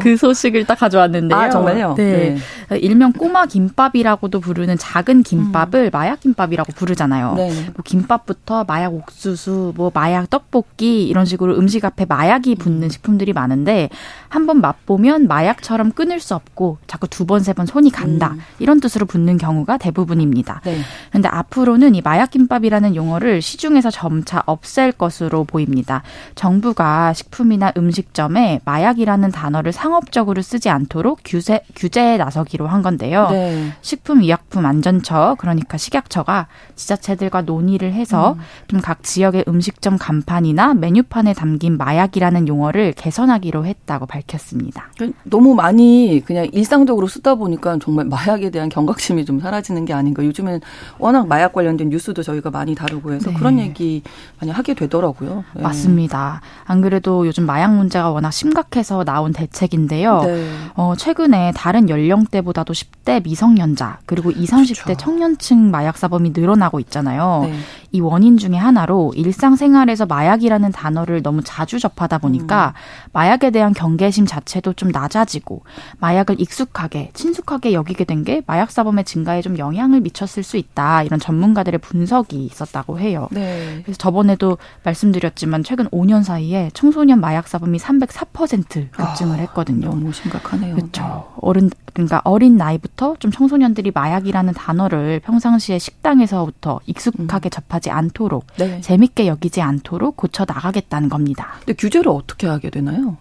[0.00, 1.38] 그 소식을 딱 가져왔는데요.
[1.38, 1.94] 아, 정말요?
[1.96, 2.36] 네.
[2.70, 2.78] 네.
[2.78, 5.90] 일명 꼬마 김밥이라고도 부르는 작은 김밥을 음.
[5.92, 7.34] 마약 김밥이라고 부르잖아요.
[7.36, 7.50] 네.
[7.74, 12.88] 뭐 김밥부터 마약 옥수수, 뭐 마약 떡볶이 이런 식으로 음식 앞에 마약이 붙는 음.
[12.88, 13.88] 식품들이 많은데
[14.28, 18.32] 한번 맛보면 마약처럼 끊을 수 없고 자꾸 두 번, 세 번 손이 간다.
[18.34, 18.40] 음.
[18.58, 20.60] 이런 뜻으로 붙는 경우가 대부분입니다.
[20.64, 20.78] 네.
[21.10, 26.02] 근데 앞으로는 이 마약 김밥이라는 용어를 시중에서 점차 없앨 것으로 보입니다.
[26.34, 33.28] 정부가 식품이나 음식점에 마약 이라는 단어를 상업적으로 쓰지 않도록 규제, 규제에 나서기로 한 건데요.
[33.30, 33.72] 네.
[33.80, 38.40] 식품의약품안전처 그러니까 식약처가 지자체들과 논의를 해서 음.
[38.68, 44.90] 좀각 지역의 음식점 간판이나 메뉴판에 담긴 마약이라는 용어를 개선하기로 했다고 밝혔습니다.
[45.24, 50.24] 너무 많이 그냥 일상적으로 쓰다 보니까 정말 마약에 대한 경각심이 좀 사라지는 게 아닌가.
[50.24, 50.60] 요즘엔
[50.98, 53.36] 워낙 마약 관련된 뉴스도 저희가 많이 다루고 해서 네.
[53.36, 54.02] 그런 얘기
[54.40, 55.44] 많이 하게 되더라고요.
[55.54, 55.62] 네.
[55.62, 56.40] 맞습니다.
[56.64, 60.22] 안 그래도 요즘 마약 문제가 워낙 심각 해서 나온 대책인데요.
[60.22, 60.50] 네.
[60.74, 64.98] 어, 최근에 다른 연령대보다도 10대 미성년자 그리고 20, 30대 그렇죠.
[64.98, 67.42] 청년층 마약 사범이 늘어나고 있잖아요.
[67.44, 67.54] 네.
[67.92, 73.08] 이 원인 중에 하나로 일상생활에서 마약이라는 단어를 너무 자주 접하다 보니까 음.
[73.12, 75.62] 마약에 대한 경계심 자체도 좀 낮아지고
[75.98, 81.20] 마약을 익숙하게 친숙하게 여기게 된 게 마약 사범의 증가에 좀 영향을 미쳤을 수 있다 이런
[81.20, 83.28] 전문가들의 분석이 있었다고 해요.
[83.30, 83.80] 네.
[83.84, 88.45] 그래서 저번에도 말씀드렸지만 최근 5년 사이에 청소년 마약 사범이 304%
[88.90, 89.88] 급증을 아, 했거든요.
[89.88, 90.74] 너무 심각하네요.
[90.76, 91.32] 그렇죠.
[91.40, 97.50] 어른 그러니까 어린 나이부터 좀 청소년들이 마약이라는 단어를 평상시에 식당에서부터 익숙하게 음.
[97.50, 98.80] 접하지 않도록 네.
[98.80, 101.54] 재밌게 여기지 않도록 고쳐 나가겠다는 겁니다.
[101.60, 103.16] 근데 규제를 어떻게 하게 되나요?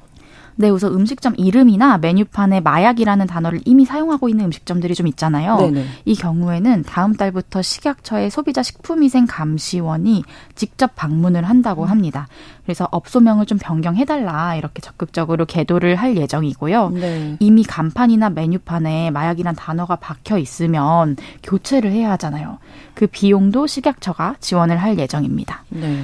[0.57, 5.57] 네, 우선 음식점 이름이나 메뉴판에 마약이라는 단어를 이미 사용하고 있는 음식점들이 좀 있잖아요.
[5.57, 5.85] 네네.
[6.05, 10.23] 이 경우에는 다음 달부터 식약처의 소비자 식품위생 감시원이
[10.55, 11.89] 직접 방문을 한다고 음.
[11.89, 12.27] 합니다.
[12.63, 16.89] 그래서 업소명을 좀 변경해달라 이렇게 적극적으로 계도를 할 예정이고요.
[16.89, 17.37] 네.
[17.39, 22.59] 이미 간판이나 메뉴판에 마약이란 단어가 박혀 있으면 교체를 해야 하잖아요.
[22.93, 25.63] 그 비용도 식약처가 지원을 할 예정입니다.
[25.69, 26.01] 네.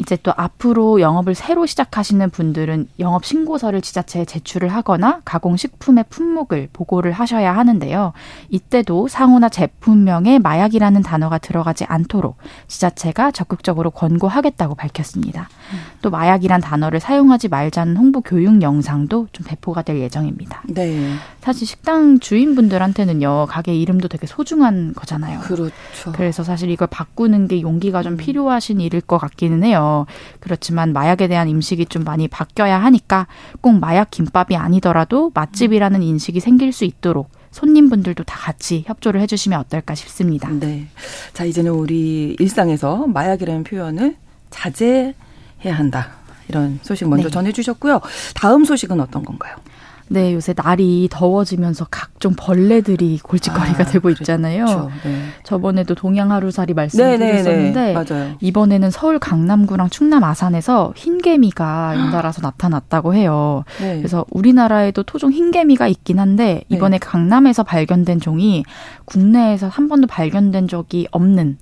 [0.00, 7.12] 이제 또 앞으로 영업을 새로 시작하시는 분들은 영업 신고서를 지자체에 제출을 하거나 가공식품의 품목을 보고를
[7.12, 8.12] 하셔야 하는데요.
[8.48, 15.48] 이때도 상호나 제품명에 마약이라는 단어가 들어가지 않도록 지자체가 적극적으로 권고하겠다고 밝혔습니다.
[15.72, 15.78] 음.
[16.02, 20.62] 또 마약이란 단어를 사용하지 말자는 홍보 교육 영상도 좀 배포가 될 예정입니다.
[20.68, 21.14] 네.
[21.40, 25.40] 사실 식당 주인분들한테는요, 가게 이름도 되게 소중한 거잖아요.
[25.40, 26.12] 그렇죠.
[26.12, 28.16] 그래서 사실 이걸 바꾸는 게 용기가 좀 음.
[28.16, 29.83] 필요하신 일일 것 같기는 해요.
[30.40, 33.26] 그렇지만 마약에 대한 인식이 좀 많이 바뀌어야 하니까
[33.60, 39.94] 꼭 마약 김밥이 아니더라도 맛집이라는 인식이 생길 수 있도록 손님분들도 다 같이 협조를 해주시면 어떨까
[39.94, 40.48] 싶습니다.
[40.50, 40.88] 네.
[41.32, 44.16] 자, 이제는 우리 일상에서 마약이라는 표현을
[44.50, 45.14] 자제해야
[45.72, 46.10] 한다.
[46.48, 47.32] 이런 소식 먼저 네.
[47.32, 48.00] 전해주셨고요.
[48.34, 49.56] 다음 소식은 어떤 건가요?
[50.08, 54.66] 네, 요새 날이 더워지면서 각종 벌레들이 골칫거리가 아, 되고 있잖아요.
[54.66, 54.90] 그렇죠.
[55.04, 55.22] 네.
[55.44, 58.36] 저번에도 동양 하루살이 말씀드렸었는데 네, 네, 네.
[58.40, 63.64] 이번에는 서울 강남구랑 충남 아산에서 흰개미가 연달아서 나타났다고 해요.
[63.80, 63.96] 네.
[63.96, 66.76] 그래서 우리나라에도 토종 흰개미가 있긴 한데 네.
[66.76, 68.64] 이번에 강남에서 발견된 종이
[69.06, 71.56] 국내에서 한 번도 발견된 적이 없는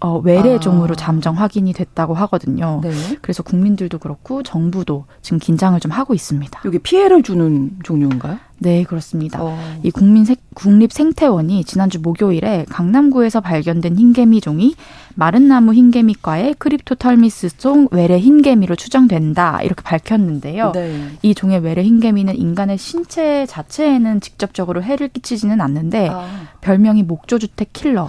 [0.00, 0.96] 어, 외래종으로 아.
[0.96, 2.80] 잠정 확인이 됐다고 하거든요.
[2.82, 2.90] 네.
[3.20, 6.60] 그래서 국민들도 그렇고 정부도 지금 긴장을 좀 하고 있습니다.
[6.64, 8.38] 여기 피해를 주는 종류인가요?
[8.58, 9.42] 네, 그렇습니다.
[9.42, 9.58] 어.
[9.82, 14.74] 이 국민 세, 국립생태원이 지난주 목요일에 강남구에서 발견된 흰개미 종이
[15.20, 20.72] 마른 나무 흰개미과의 크립토털미스종 외래 흰개미로 추정된다 이렇게 밝혔는데요.
[20.72, 21.10] 네.
[21.20, 26.26] 이 종의 외래 흰개미는 인간의 신체 자체에는 직접적으로 해를 끼치지는 않는데 아.
[26.62, 28.08] 별명이 목조주택 킬러,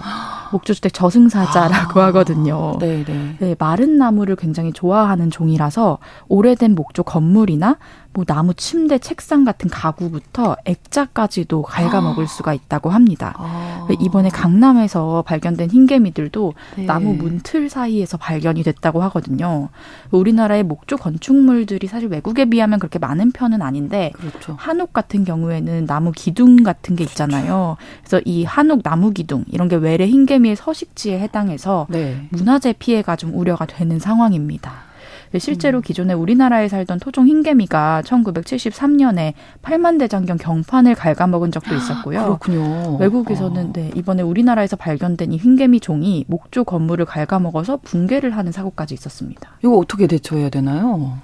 [0.52, 2.06] 목조주택 저승사자라고 아.
[2.06, 2.78] 하거든요.
[2.80, 3.36] 네, 네.
[3.38, 5.98] 네, 마른 나무를 굉장히 좋아하는 종이라서
[6.28, 7.76] 오래된 목조 건물이나
[8.14, 13.34] 뭐 나무 침대, 책상 같은 가구부터 액자까지도 갉아먹을 수가 있다고 합니다.
[13.36, 13.86] 아.
[14.00, 16.84] 이번에 강남에서 발견된 흰개미들도 네.
[16.84, 19.68] 나무 문틀 사이에서 발견이 됐다고 하거든요.
[20.10, 24.56] 우리나라의 목조 건축물들이 사실 외국에 비하면 그렇게 많은 편은 아닌데 그렇죠.
[24.58, 27.76] 한옥 같은 경우에는 나무 기둥 같은 게 있잖아요.
[28.00, 32.26] 그래서 이 한옥 나무 기둥 이런 게 외래 흰개미의 서식지에 해당해서 네.
[32.30, 34.91] 문화재 피해가 좀 우려가 되는 상황입니다.
[35.38, 35.82] 실제로 음.
[35.82, 42.24] 기존에 우리나라에 살던 토종 흰개미가 1973년에 8만 대장경 경판을 갉아먹은 적도 있었고요.
[42.24, 42.96] 그렇군요.
[42.98, 43.72] 외국에서는 어.
[43.72, 49.50] 네, 이번에 우리나라에서 발견된 이 흰개미 종이 목조 건물을 갉아먹어서 붕괴를 하는 사고까지 있었습니다.
[49.62, 51.18] 이거 어떻게 대처해야 되나요?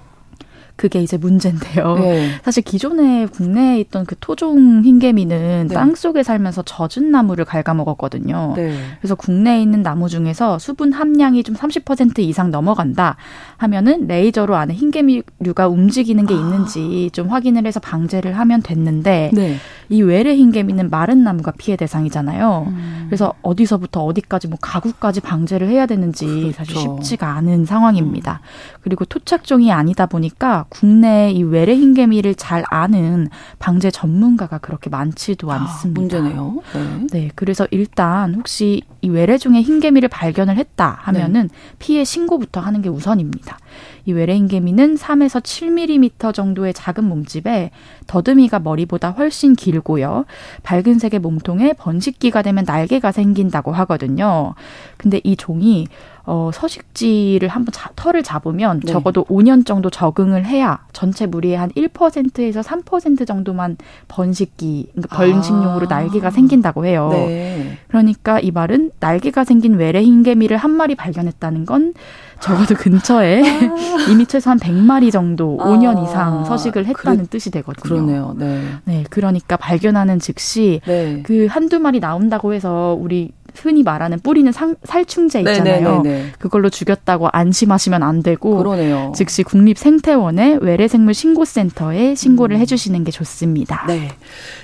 [0.79, 1.95] 그게 이제 문제인데요.
[1.99, 2.29] 네.
[2.41, 5.73] 사실 기존에 국내에 있던 그 토종 흰개미는 네.
[5.73, 8.53] 땅 속에 살면서 젖은 나무를 갉아먹었거든요.
[8.55, 8.79] 네.
[9.01, 13.17] 그래서 국내에 있는 나무 중에서 수분 함량이 좀 30% 이상 넘어간다
[13.57, 16.37] 하면은 레이저로 안에 흰개미류가 움직이는 게 아.
[16.37, 19.57] 있는지 좀 확인을 해서 방제를 하면 됐는데 네.
[19.89, 22.67] 이 외래 흰개미는 마른 나무가 피해 대상이잖아요.
[22.69, 23.05] 음.
[23.09, 26.53] 그래서 어디서부터 어디까지 뭐 가구까지 방제를 해야 되는지 그렇죠.
[26.53, 28.39] 사실 쉽지가 않은 상황입니다.
[28.41, 28.79] 음.
[28.81, 35.55] 그리고 토착종이 아니다 보니까 국내 이 외래 흰개미를 잘 아는 방제 전문가가 그렇게 많지도 아,
[35.55, 35.99] 않습니다.
[35.99, 36.61] 문제네요.
[36.73, 37.07] 네.
[37.11, 37.31] 네.
[37.35, 41.55] 그래서 일단 혹시 이 외래 중에 흰개미를 발견을 했다 하면은 네.
[41.79, 43.57] 피해 신고부터 하는 게 우선입니다.
[44.05, 47.71] 이 외래인개미는 3에서 7mm 정도의 작은 몸집에
[48.07, 50.25] 더듬이가 머리보다 훨씬 길고요.
[50.63, 54.55] 밝은 색의 몸통에 번식기가 되면 날개가 생긴다고 하거든요.
[54.97, 55.87] 근데 이 종이
[56.31, 58.91] 어, 서식지를 한번 자, 털을 잡으면 네.
[58.91, 63.77] 적어도 5년 정도 적응을 해야 전체 무리의 한 1%에서 3% 정도만
[64.07, 65.89] 번식기, 그러니까 번식용으로 아.
[65.89, 67.09] 날개가 생긴다고 해요.
[67.11, 67.79] 네.
[67.87, 71.95] 그러니까 이 말은 날개가 생긴 외래 흰개미를 한 마리 발견했다는 건
[72.39, 73.75] 적어도 근처에 아.
[74.11, 75.65] 이미 최소 한 100마리 정도 아.
[75.65, 77.81] 5년 이상 서식을 했다는 그래, 뜻이 되거든요.
[77.81, 78.35] 그러네요.
[78.37, 78.61] 네.
[78.85, 79.03] 네.
[79.09, 81.23] 그러니까 발견하는 즉시 네.
[81.23, 86.01] 그 한두 마리 나온다고 해서 우리 흔히 말하는 뿌리는 상, 살충제 네, 있잖아요.
[86.01, 86.31] 네네네네.
[86.39, 89.13] 그걸로 죽였다고 안심하시면 안 되고 그러네요.
[89.15, 92.61] 즉시 국립생태원의 외래생물 신고센터에 신고를 음.
[92.61, 93.85] 해주시는 게 좋습니다.
[93.87, 94.09] 네.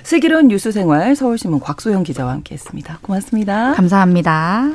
[0.02, 2.98] 슬기로운 뉴스생활 서울신문 곽소영 기자와 함께했습니다.
[3.02, 3.74] 고맙습니다.
[3.74, 4.70] 감사합니다.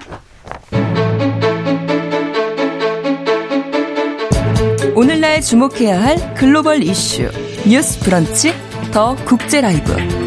[4.95, 7.30] 오늘날 주목해야 할 글로벌 이슈
[7.67, 8.53] 뉴스 브런치
[8.91, 10.20] 더 국제 라이브.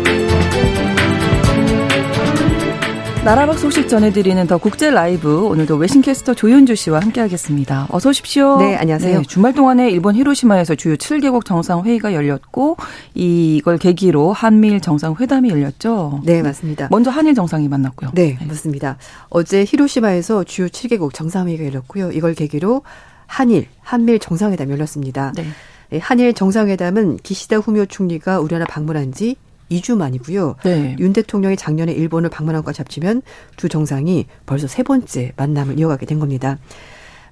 [3.25, 7.87] 나라 밖 소식 전해드리는 더 국제 라이브 오늘도 외신 캐스터 조윤주 씨와 함께하겠습니다.
[7.89, 8.59] 어서 오십시오.
[8.59, 9.21] 네, 안녕하세요.
[9.21, 12.77] 네, 주말 동안에 일본 히로시마에서 주요 7개국 정상회의가 열렸고
[13.15, 16.21] 이걸 계기로 한미일 정상회담이 열렸죠.
[16.23, 16.89] 네, 맞습니다.
[16.91, 18.11] 먼저 한일 정상이 만났고요.
[18.13, 18.47] 네, 네.
[18.47, 18.99] 맞습니다.
[19.31, 22.13] 어제 히로시마에서 주요 7개국 정상회의가 열렸고요.
[22.13, 22.83] 이걸 계기로
[23.27, 25.33] 한일, 한미일 정상회담이 열렸습니다.
[25.35, 25.47] 네.
[25.89, 29.37] 네 한일 정상회담은 기시다 후미오 총리가 우리나라 방문한 지
[29.71, 30.57] 2주 만이고요.
[30.65, 30.97] 네.
[30.99, 33.23] 윤 대통령이 작년에 일본을 방문한 것과 합치면
[33.57, 36.59] 두 정상이 벌써 세 번째 만남을 이어가게 된 겁니다.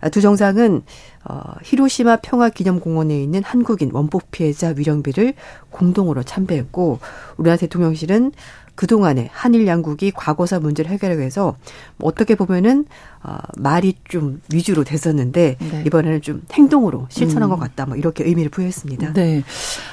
[0.03, 0.83] 아, 두 정상은
[1.25, 5.35] 어, 히로시마 평화기념공원에 있는 한국인 원폭 피해자 위령비를
[5.71, 6.99] 공동으로 참배했고
[7.37, 8.33] 우리나라 대통령실은
[8.75, 11.57] 그동안에 한일 양국이 과거사 문제를 해결하기 위해서
[11.97, 12.87] 뭐 어떻게 보면은
[13.23, 15.83] 어, 말이 좀 위주로 됐었는데 네.
[15.87, 17.51] 이번에는 좀 행동으로 실천한 음.
[17.51, 17.87] 것 같다.
[17.87, 19.13] 뭐 이렇게 의미를 부여했습니다.
[19.13, 19.45] 네.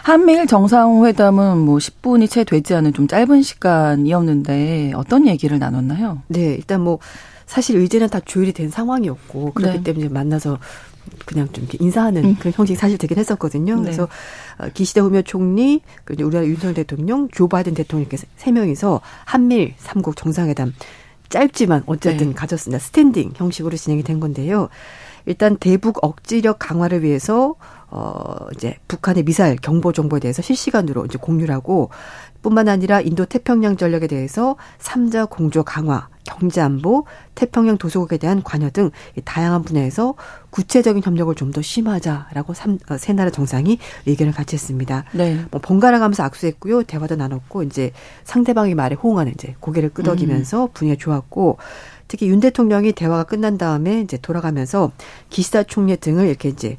[0.04, 6.24] 한미일 정상회담은 뭐 10분이 채 되지 않은 좀 짧은 시간이었는데 어떤 얘기를 나눴나요?
[6.28, 7.00] 네, 일단 뭐
[7.46, 9.84] 사실 의제는 다 조율이 된 상황이었고 그렇기 네.
[9.84, 10.60] 때문에 만나서
[11.26, 12.36] 그냥 좀 이렇게 인사하는 음.
[12.40, 13.76] 그런 형식이 사실 되긴 했었거든요.
[13.76, 13.82] 네.
[13.82, 14.08] 그래서 어,
[14.74, 20.16] 기시다 후미오 총리, 그리고 우리나라 윤석열 대통령, 조 바이든 대통령 이렇게 세 명이서 한밀 삼국
[20.16, 20.74] 정상회담
[21.30, 22.34] 짧지만 어쨌든 네.
[22.34, 22.80] 가졌습니다.
[22.80, 24.70] standing 형식으로 진행이 된 건데요.
[25.26, 27.56] 일단 대북 억지력 강화를 위해서
[27.92, 31.90] 어 이제 북한의 미사일 경보 정보에 대해서 실시간으로 이제 공유를 하고
[32.42, 38.70] 뿐만 아니라 인도 태평양 전략에 대해서 삼자 공조 강화, 경제 안보, 태평양 도서국에 대한 관여
[38.70, 38.92] 등
[39.26, 40.14] 다양한 분야에서
[40.52, 45.04] 구체적인 협력을 좀 더 심화하자라고 삼, 어, 세 나라 정상이 의견을 같이 했습니다.
[45.14, 45.44] 네.
[45.50, 46.84] 뭐 번갈아 가면서 악수했고요.
[46.84, 47.92] 대화도 나눴고 이제
[48.24, 50.70] 상대방의 말에 호응하는 이제 고개를 끄덕이면서 음.
[50.74, 51.58] 분위기가 좋았고
[52.08, 54.92] 특히 윤 대통령이 대화가 끝난 다음에 이제 돌아가면서
[55.30, 56.78] 기시다 총리 등을 이렇게 이제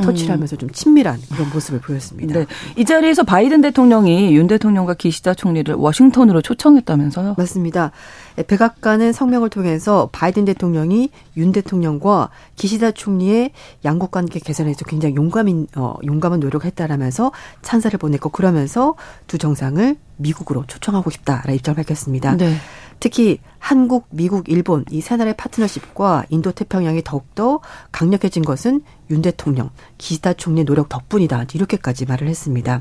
[0.00, 0.34] 터치를 음.
[0.34, 2.34] 하면서 좀 친밀한 그런 모습을 보였습니다.
[2.34, 2.46] 네.
[2.76, 7.34] 이 자리에서 바이든 대통령이 윤 대통령과 기시다 총리를 워싱턴으로 초청했다면서요?
[7.36, 7.92] 맞습니다.
[8.38, 13.50] 예, 백악관은 성명을 통해서 바이든 대통령이 윤 대통령과 기시다 총리의
[13.84, 18.94] 양국 관계 개선에서 굉장히 용감인 어, 용감한 노력을 했다라면서 찬사를 보냈고 그러면서
[19.26, 22.36] 두 정상을 미국으로 초청하고 싶다라는 입장을 밝혔습니다.
[22.36, 22.54] 네.
[23.02, 27.58] 특히 한국, 미국, 일본 이 세 나라의 파트너십과 인도 태평양이 더욱더
[27.90, 31.46] 강력해진 것은 윤 대통령, 기시다 총리 노력 덕분이다.
[31.52, 32.80] 이렇게까지 말을 했습니다.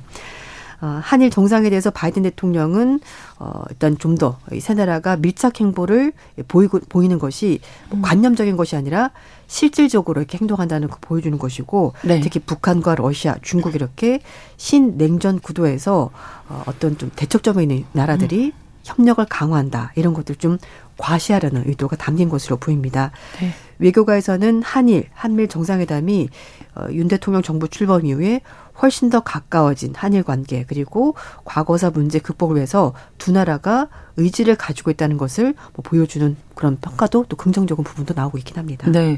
[0.82, 3.00] 어, 한일 정상에 대해서 바이든 대통령은
[3.40, 6.14] 어, 일단 좀 더 이 세 나라가 밀착 행보를
[6.48, 7.60] 보이고 보이는 것이
[7.94, 8.02] 음.
[8.04, 9.12] 관념적인 것이 아니라
[9.48, 12.20] 실질적으로 이렇게 행동한다는 거 보여주는 것이고 네.
[12.22, 14.22] 특히 북한과 러시아, 중국 이렇게
[14.58, 16.10] 신냉전 구도에서
[16.50, 18.71] 어, 어떤 좀 대척점에 있는 나라들이 음.
[18.84, 20.58] 협력을 강화한다 이런 것들 좀
[20.98, 23.12] 과시하려는 의도가 담긴 것으로 보입니다.
[23.40, 23.52] 네.
[23.82, 26.30] 외교가에서는 한일, 한밀 정상회담이
[26.76, 28.42] 어, 윤 대통령 정부 출범 이후에
[28.82, 31.14] 훨씬 더 가까워진 한일 관계 그리고
[31.46, 37.36] 과거사 문제 극복을 위해서 두 나라가 의지를 가지고 있다는 것을 뭐 보여주는 그런 평가도 또
[37.38, 38.90] 긍정적인 부분도 나오고 있긴 합니다.
[38.92, 39.18] 네.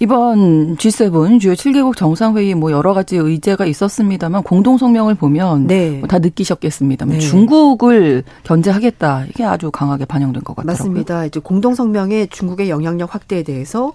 [0.00, 5.90] 이번 G7 주요 7개국 정상회의 뭐 여러 가지 의제가 있었습니다만 공동 성명을 보면 네.
[5.98, 7.20] 뭐 다 느끼셨겠습니다만 네.
[7.20, 10.66] 중국을 견제하겠다 이게 아주 강하게 반영된 것 같아요.
[10.66, 11.24] 맞습니다.
[11.24, 13.92] 이제 공동 성명에 중국의 영향력 확대에 대해서 어,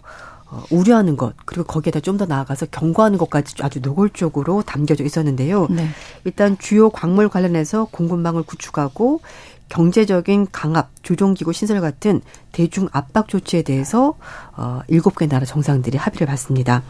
[0.72, 5.68] 우려하는 것 그리고 거기에다 좀 더 나아가서 경고하는 것까지 아주 노골적으로 담겨져 있었는데요.
[5.70, 5.88] 네.
[6.26, 9.22] 일단 주요 광물 관련해서 공급망을 구축하고
[9.70, 12.22] 경제적인 강압, 조종기구 신설 같은
[12.52, 14.16] 대중 압박 조치에 대해서
[14.58, 16.84] 어 일곱 개 나라 정상들이 합의를 봤습니다.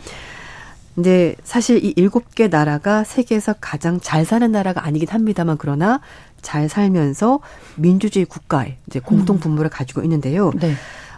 [0.95, 6.01] 근데 사실 이 일곱 개 나라가 세계에서 가장 잘 사는 나라가 아니긴 합니다만 그러나
[6.41, 7.39] 잘 살면서
[7.75, 9.39] 민주주의 국가의 이제 공통 음.
[9.39, 10.51] 분모를 가지고 있는데요.
[10.55, 10.73] 네.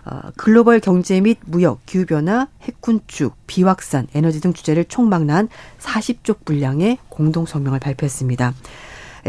[0.06, 5.50] 어, 글로벌 경제 및 무역, 기후변화, 핵군축, 비확산, 에너지 등 주제를 총망라한
[5.80, 8.54] 40쪽 분량의 공동 성명을 발표했습니다.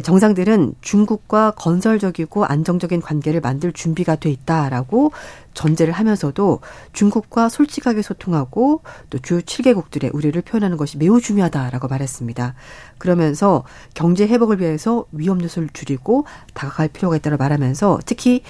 [0.03, 5.13] 정상들은 중국과 건설적이고 안정적인 관계를 만들 준비가 돼 있다라고
[5.53, 6.61] 전제를 하면서도
[6.95, 12.55] 중국과 솔직하게 소통하고 또 주요 7개국들의 우려를 표현하는 것이 매우 중요하다라고 말했습니다.
[12.97, 18.43] 그러면서 경제 회복을 위해서 위험 요소를 줄이고 다가갈 필요가 있다고 말하면서 특히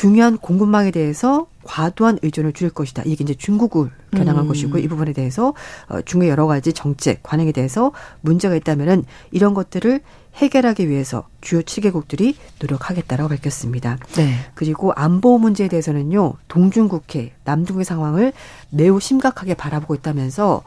[0.00, 3.02] 중요한 공급망에 대해서 과도한 의존을 줄일 것이다.
[3.04, 4.48] 이게 이제 중국을 겨냥한 음.
[4.48, 5.52] 것이고 이 부분에 대해서
[5.90, 7.92] 어, 중국의 여러 가지 정책 관행에 대해서
[8.22, 10.00] 문제가 있다면은 이런 것들을
[10.36, 13.98] 해결하기 위해서 주요 7개국들이 노력하겠다라고 밝혔습니다.
[14.14, 14.36] 네.
[14.54, 16.32] 그리고 안보 문제에 대해서는요.
[16.48, 18.32] 동중국해, 남중국의 상황을
[18.70, 20.62] 매우 심각하게 바라보고 있다면서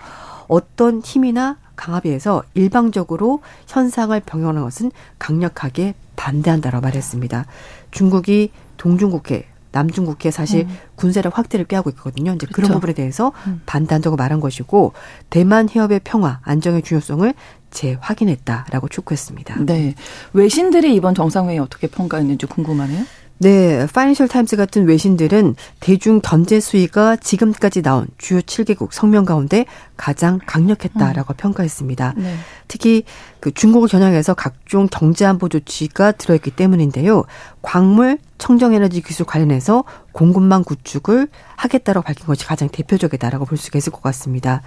[0.48, 7.48] 어떤 힘이나 강압에서 일방적으로 현상을 병행하는 것은 강력하게 반대한다라고 말했습니다.
[7.90, 8.52] 중국이
[8.84, 10.78] 동중국해, 남중국해 사실 음.
[10.96, 12.34] 군사력 확대를 꾀하고 있거든요.
[12.34, 12.54] 이제 그렇죠.
[12.54, 13.62] 그런 부분에 대해서 음.
[13.66, 14.92] 반대한다고 말한 것이고
[15.30, 17.34] 대만 해협의 평화, 안정의 중요성을
[17.72, 19.62] 재확인했다라고 촉구했습니다.
[19.66, 19.96] 네.
[20.34, 23.06] 외신들이 이번 정상회의 어떻게 평가했는지 궁금하네요.
[23.40, 29.66] 네, 파이낸셜 타임스 같은 외신들은 대중 견제 수위가 지금까지 나온 주요 7개국 성명 가운데
[29.98, 31.36] 가장 강력했다라고 음.
[31.36, 32.14] 평가했습니다.
[32.18, 32.36] 네.
[32.68, 33.04] 특히
[33.40, 37.26] 그 중국을 겨냥해서 각종 경제 안보 조치가 들어있기 때문인데요.
[37.62, 41.28] 광물, 청정에너지 기술 관련해서 공급망 구축을
[41.58, 44.62] 하겠다라고 밝힌 것이 가장 대표적이다라고 볼 수가 있을 것 같습니다.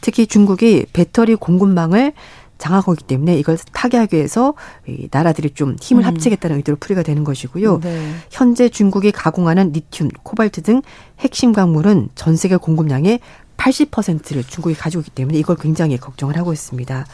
[0.00, 2.12] 특히 중국이 배터리 공급망을
[2.92, 4.54] 있기 때문에 이걸 타개하기 위해서
[4.86, 6.06] 이 나라들이 좀 힘을 음.
[6.06, 7.80] 합치겠다는 의도로 풀이가 되는 것이고요.
[7.80, 8.12] 네.
[8.30, 10.82] 현재 중국이 가공하는 리튬, 코발트 등
[11.18, 13.20] 핵심 광물은 전 세계 공급량의
[13.56, 17.06] 80%를 중국이 가지고 있기 때문에 이걸 굉장히 걱정을 하고 있습니다.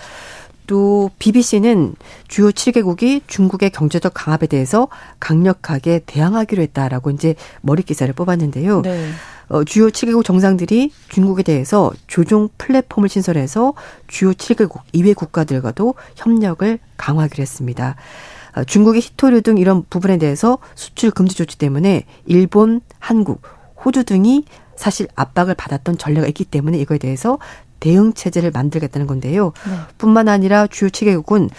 [0.66, 1.94] 또 BBC는
[2.28, 4.88] 주요 7개국이 중국의 경제적 강압에 대해서
[5.20, 8.82] 강력하게 대항하기로 했다라고 이제 머리 기사를 뽑았는데요.
[8.82, 9.10] 네.
[9.52, 13.74] 어, 주요 7개국 정상들이 중국에 대해서 조종 플랫폼을 신설해서
[14.08, 17.96] 주요 7개국 이외 국가들과도 협력을 강화하기로 했습니다.
[18.56, 23.42] 어, 중국의 히토류 등 이런 부분에 대해서 수출 금지 조치 때문에 일본, 한국,
[23.84, 27.38] 호주 등이 사실 압박을 받았던 전례가 있기 때문에 이거에 대해서
[27.78, 29.52] 대응 체제를 만들겠다는 건데요.
[29.66, 29.72] 네.
[29.98, 31.50] 뿐만 아니라 주요 7개국은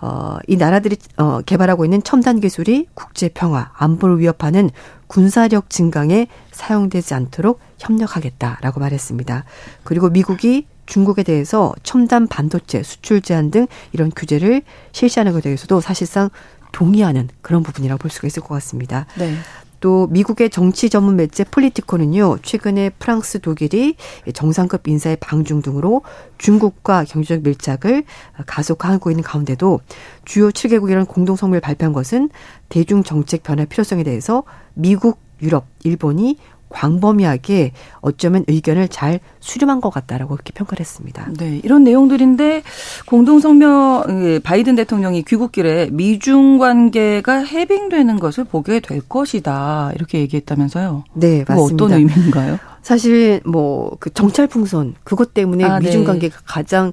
[0.00, 4.70] 어, 이 나라들이 어, 개발하고 있는 첨단 기술이 국제 평화, 안보를 위협하는
[5.08, 6.28] 군사력 증강에
[6.58, 9.44] 사용되지 않도록 협력하겠다라고 말했습니다.
[9.84, 16.30] 그리고 미국이 중국에 대해서 첨단 반도체 수출 제한 등 이런 규제를 실시하는 것에 대해서도 사실상
[16.72, 19.06] 동의하는 그런 부분이라고 볼 수가 있을 것 같습니다.
[19.18, 19.34] 네.
[19.80, 23.94] 또 미국의 정치 전문 매체 폴리티코는요, 최근에 프랑스, 독일이
[24.34, 26.02] 정상급 인사의 방중 등으로
[26.38, 28.02] 중국과 경제적 밀착을
[28.46, 29.80] 가속화하고 있는 가운데도
[30.24, 32.28] 주요 7개국이라는 공동 성명을 발표한 것은
[32.68, 34.42] 대중 정책 변화 필요성에 대해서
[34.74, 36.36] 미국, 유럽, 일본이
[36.70, 41.26] 광범위하게 어쩌면 의견을 잘 수렴한 것 같다라고 그렇게 평가를 했습니다.
[41.38, 42.62] 네, 이런 내용들인데
[43.06, 51.04] 공동 성명 예, 바이든 대통령이 귀국길에 미중 관계가 해빙되는 것을 보게 될 것이다 이렇게 얘기했다면서요?
[51.14, 51.84] 네, 맞습니다.
[51.84, 52.58] 어떤 의미인가요?
[52.82, 56.06] 사실 뭐 그 정찰 풍선 그것 때문에 아, 미중 네.
[56.06, 56.92] 관계가 가장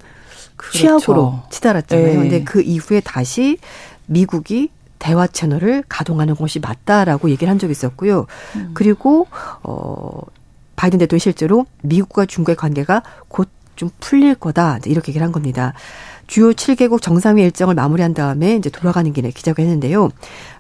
[0.55, 0.77] 그렇죠.
[0.77, 2.07] 취약으로 치달았잖아요.
[2.07, 2.15] 네.
[2.15, 3.57] 근데 그 이후에 다시
[4.07, 4.69] 미국이
[4.99, 8.25] 대화 채널을 가동하는 것이 맞다라고 얘기를 한 적이 있었고요.
[8.55, 8.71] 음.
[8.73, 9.27] 그리고
[9.63, 10.21] 어
[10.75, 15.73] 바이든 대통령이 실제로 미국과 중국의 관계가 곧 좀 풀릴 거다 이렇게 얘기를 한 겁니다.
[16.27, 20.09] 주요 7개국 정상회 일정을 마무리한 다음에 이제 돌아가는 길에 기자회했는데요.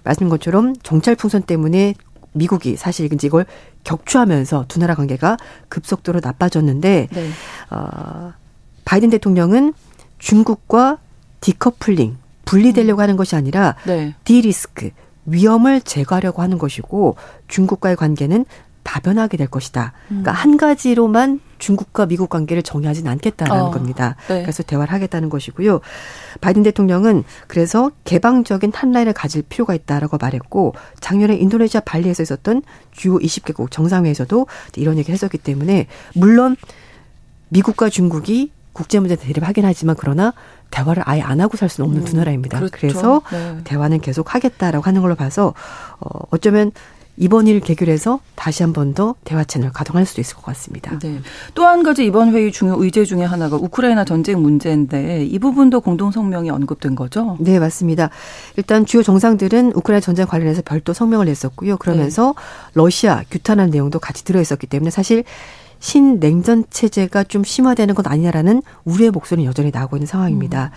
[0.03, 1.95] 말씀인 것처럼 정찰 풍선 때문에
[2.33, 3.45] 미국이 사실 이제 이걸
[3.83, 5.37] 격추하면서 두 나라 관계가
[5.69, 7.29] 급속도로 나빠졌는데 네.
[7.71, 8.33] 어,
[8.83, 9.73] 바이든 대통령은
[10.19, 10.97] 중국과
[11.41, 14.15] 디커플링 분리되려고 하는 것이 아니라 네.
[14.23, 14.91] 디리스크
[15.25, 17.15] 위험을 제거하려고 하는 것이고
[17.47, 18.45] 중국과의 관계는
[18.85, 19.93] 다변하게 될 것이다.
[20.07, 20.33] 그러니까 음.
[20.33, 24.15] 한 가지로만 중국과 미국 관계를 정의하지는 않겠다라는 어, 겁니다.
[24.27, 24.43] 네.
[24.43, 25.81] 그래서 대화를 하겠다는 것이고요.
[26.39, 33.71] 바이든 대통령은 그래서 개방적인 탑라인을 가질 필요가 있다라고 말했고 작년에 인도네시아 발리에서 있었던 주요 20개국
[33.71, 36.55] 정상회에서도 이런 얘기를 했었기 때문에 물론
[37.49, 40.33] 미국과 중국이 국제 문제 대립하긴 하지만 그러나
[40.75, 42.57] 대화를 아예 안 하고 살 수는 없는 음, 두 나라입니다.
[42.59, 42.75] 그렇죠.
[42.77, 43.57] 그래서 네.
[43.63, 45.53] 대화는 계속 하겠다라고 하는 걸로 봐서
[46.01, 46.71] 어 어쩌면
[47.17, 50.99] 이번 일 계기로 해서 다시 한 번 더 대화 채널 가동할 수도 있을 것 같습니다.
[50.99, 51.21] 네.
[51.53, 56.11] 또 한 가지 이번 회의 중요 의제 중에 하나가 우크라이나 전쟁 문제인데 이 부분도 공동
[56.11, 57.37] 성명이 언급된 거죠?
[57.39, 58.09] 네, 맞습니다.
[58.57, 61.77] 일단 주요 정상들은 우크라이나 전쟁 관련해서 별도 성명을 냈었고요.
[61.77, 62.71] 그러면서 네.
[62.73, 65.23] 러시아 규탄한 내용도 같이 들어 있었기 때문에 사실
[65.85, 70.65] 신냉전 체제가 좀 심화되는 것 아니냐라는 우려의 목소리는 여전히 나오고 있는 상황입니다.
[70.65, 70.69] 음.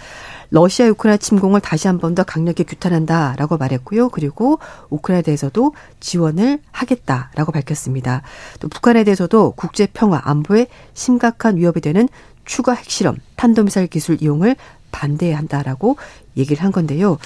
[0.50, 4.10] 러시아 우크라이나 침공을 다시 한 번 더 강력히 규탄한다라고 말했고요.
[4.10, 4.58] 그리고
[4.90, 8.20] 우크라이나에 대해서도 지원을 하겠다라고 밝혔습니다.
[8.60, 12.06] 또 북한에 대해서도 국제 평화 안보에 심각한 위협이 되는
[12.44, 14.56] 추가 핵실험, 탄도미사일 기술 이용을
[14.92, 15.96] 반대한다라고
[16.36, 17.16] 얘기를 한 건데요.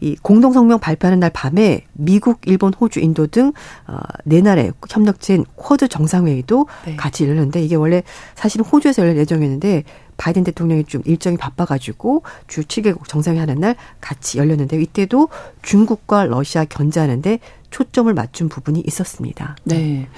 [0.00, 3.52] 이 공동 성명 발표하는 날 밤에 미국, 일본, 호주, 인도 등네
[3.86, 6.96] 어, 나라의 협력체인 쿼드 정상회의도 네.
[6.96, 8.02] 같이 열렸는데 이게 원래
[8.34, 9.84] 사실은 호주에서 열릴 예정이었는데
[10.18, 15.28] 바이든 대통령이 좀 일정이 바빠가지고 주 7개국 정상회 하는 날 같이 열렸는데 이때도
[15.62, 17.38] 중국과 러시아 견제하는데
[17.70, 19.56] 초점을 맞춘 부분이 있었습니다.
[19.64, 20.08] 네.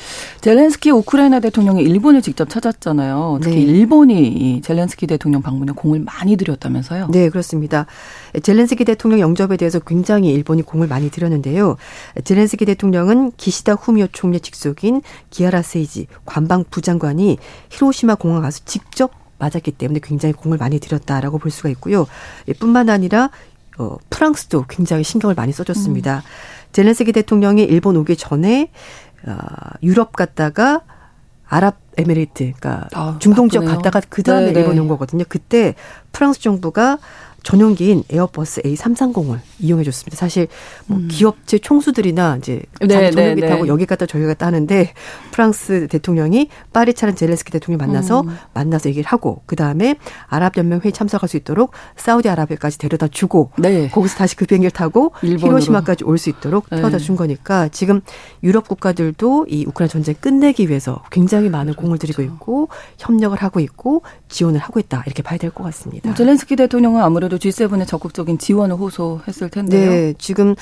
[0.40, 3.40] 젤렌스키 우크라이나 대통령이 일본을 직접 찾았잖아요.
[3.42, 3.62] 특히 네.
[3.62, 7.08] 일본이 젤렌스키 대통령 방문에 공을 많이 들였다면서요?
[7.10, 7.86] 네, 그렇습니다.
[8.42, 11.76] 젤렌스키 대통령 영접에 대해서 굉장히 일본이 공을 많이 들였는데요.
[12.24, 17.38] 젤렌스키 대통령은 기시다 후미오 총리 직속인 기아라 세이지 관방 부 장관이
[17.70, 22.06] 히로시마 공항 가서 직접 맞았기 때문에 굉장히 공을 많이 들였다라고 볼 수가 있고요.
[22.58, 23.30] 뿐만 아니라
[23.78, 26.16] 어, 프랑스도 굉장히 신경을 많이 써줬습니다.
[26.16, 26.22] 음.
[26.72, 28.70] 젤렌스키 대통령이 일본 오기 전에
[29.26, 29.36] 어,
[29.82, 30.82] 유럽 갔다가
[31.50, 34.80] 아랍에미리트, 그러니까 아, 중동 지역 갔다가 그 다음에 네, 일본 네.
[34.80, 35.24] 온 거거든요.
[35.28, 35.74] 그때
[36.12, 36.98] 프랑스 정부가
[37.42, 40.16] 전용기인 에어버스 A330을 이용해 줬습니다.
[40.16, 40.48] 사실
[40.86, 41.08] 뭐 음.
[41.10, 43.68] 기업체 총수들이나 이제 네, 전용기 네, 타고 네.
[43.68, 44.92] 여기 갔다 저기 갔다 하는데
[45.32, 48.36] 프랑스 대통령이 파리 찾은 젤렌스키 대통령 만나서 음.
[48.54, 49.96] 만나서 얘기를 하고 그 다음에
[50.28, 53.88] 아랍 연맹 회의 참석할 수 있도록 사우디아라비아까지 데려다 주고 네.
[53.88, 55.48] 거기서 다시 그 비행기를 타고 일본으로.
[55.48, 56.76] 히로시마까지 올 수 있도록 네.
[56.76, 58.02] 태워다 준 거니까 지금
[58.42, 61.80] 유럽 국가들도 이 우크라이나 전쟁 끝내기 위해서 굉장히 많은 그렇죠.
[61.82, 62.68] 공을 들이고 있고
[62.98, 66.12] 협력을 하고 있고 지원을 하고 있다 이렇게 봐야 될 것 같습니다.
[66.14, 69.90] 젤렌스키 대통령은 아무래도 아무래도 G7의 적극적인 지원을 호소했을 텐데요.
[69.90, 70.56] 네, 지금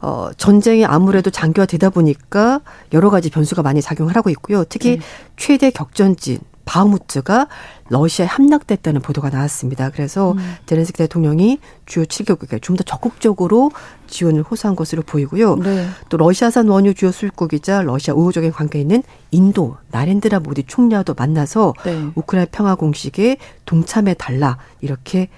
[0.00, 2.60] 어, 전쟁이 아무래도 장기화되다 보니까
[2.92, 4.64] 여러 가지 변수가 많이 작용을 하고 있고요.
[4.68, 5.02] 특히 네.
[5.36, 7.48] 최대 격전지 바흐무트가
[7.88, 9.90] 러시아에 함락됐다는 보도가 나왔습니다.
[9.90, 10.38] 그래서 음.
[10.66, 13.70] 제렌스키 대통령이 주요 7개국에 좀 더 적극적으로
[14.08, 15.56] 지원을 호소한 것으로 보이고요.
[15.56, 15.86] 네.
[16.08, 22.08] 또 러시아산 원유 주요 수입국이자 러시아 우호적인 관계에 있는 인도 나렌드라 모디 총리와도 만나서 네.
[22.16, 25.28] 우크라이나 평화 공식에 동참해 달라 이렇게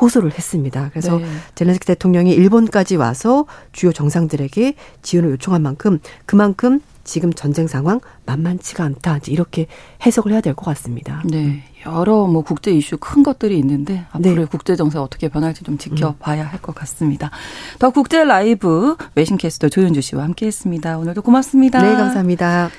[0.00, 0.88] 호소를 했습니다.
[0.90, 1.26] 그래서 네.
[1.54, 9.18] 젤렌스키 대통령이 일본까지 와서 주요 정상들에게 지원을 요청한 만큼 그만큼 지금 전쟁 상황 만만치가 않다.
[9.26, 9.66] 이렇게
[10.04, 11.22] 해석을 해야 될 것 같습니다.
[11.24, 11.64] 네.
[11.86, 14.44] 여러 뭐 국제 이슈 큰 것들이 있는데 앞으로의 네.
[14.44, 17.30] 국제 정세 어떻게 변할지 좀 지켜봐야 할 것 같습니다.
[17.78, 20.98] 더 국제 라이브 외신 캐스터 조윤주 씨와 함께 했습니다.
[20.98, 21.82] 오늘도 고맙습니다.
[21.82, 22.70] 네, 감사합니다.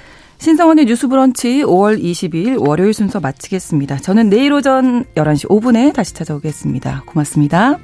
[0.42, 3.98] 신성원의 뉴스 브런치 5월 22일 월요일 순서 마치겠습니다.
[3.98, 7.04] 저는 내일 오전 11시 5분에 다시 찾아오겠습니다.
[7.06, 7.78] 고맙습니다.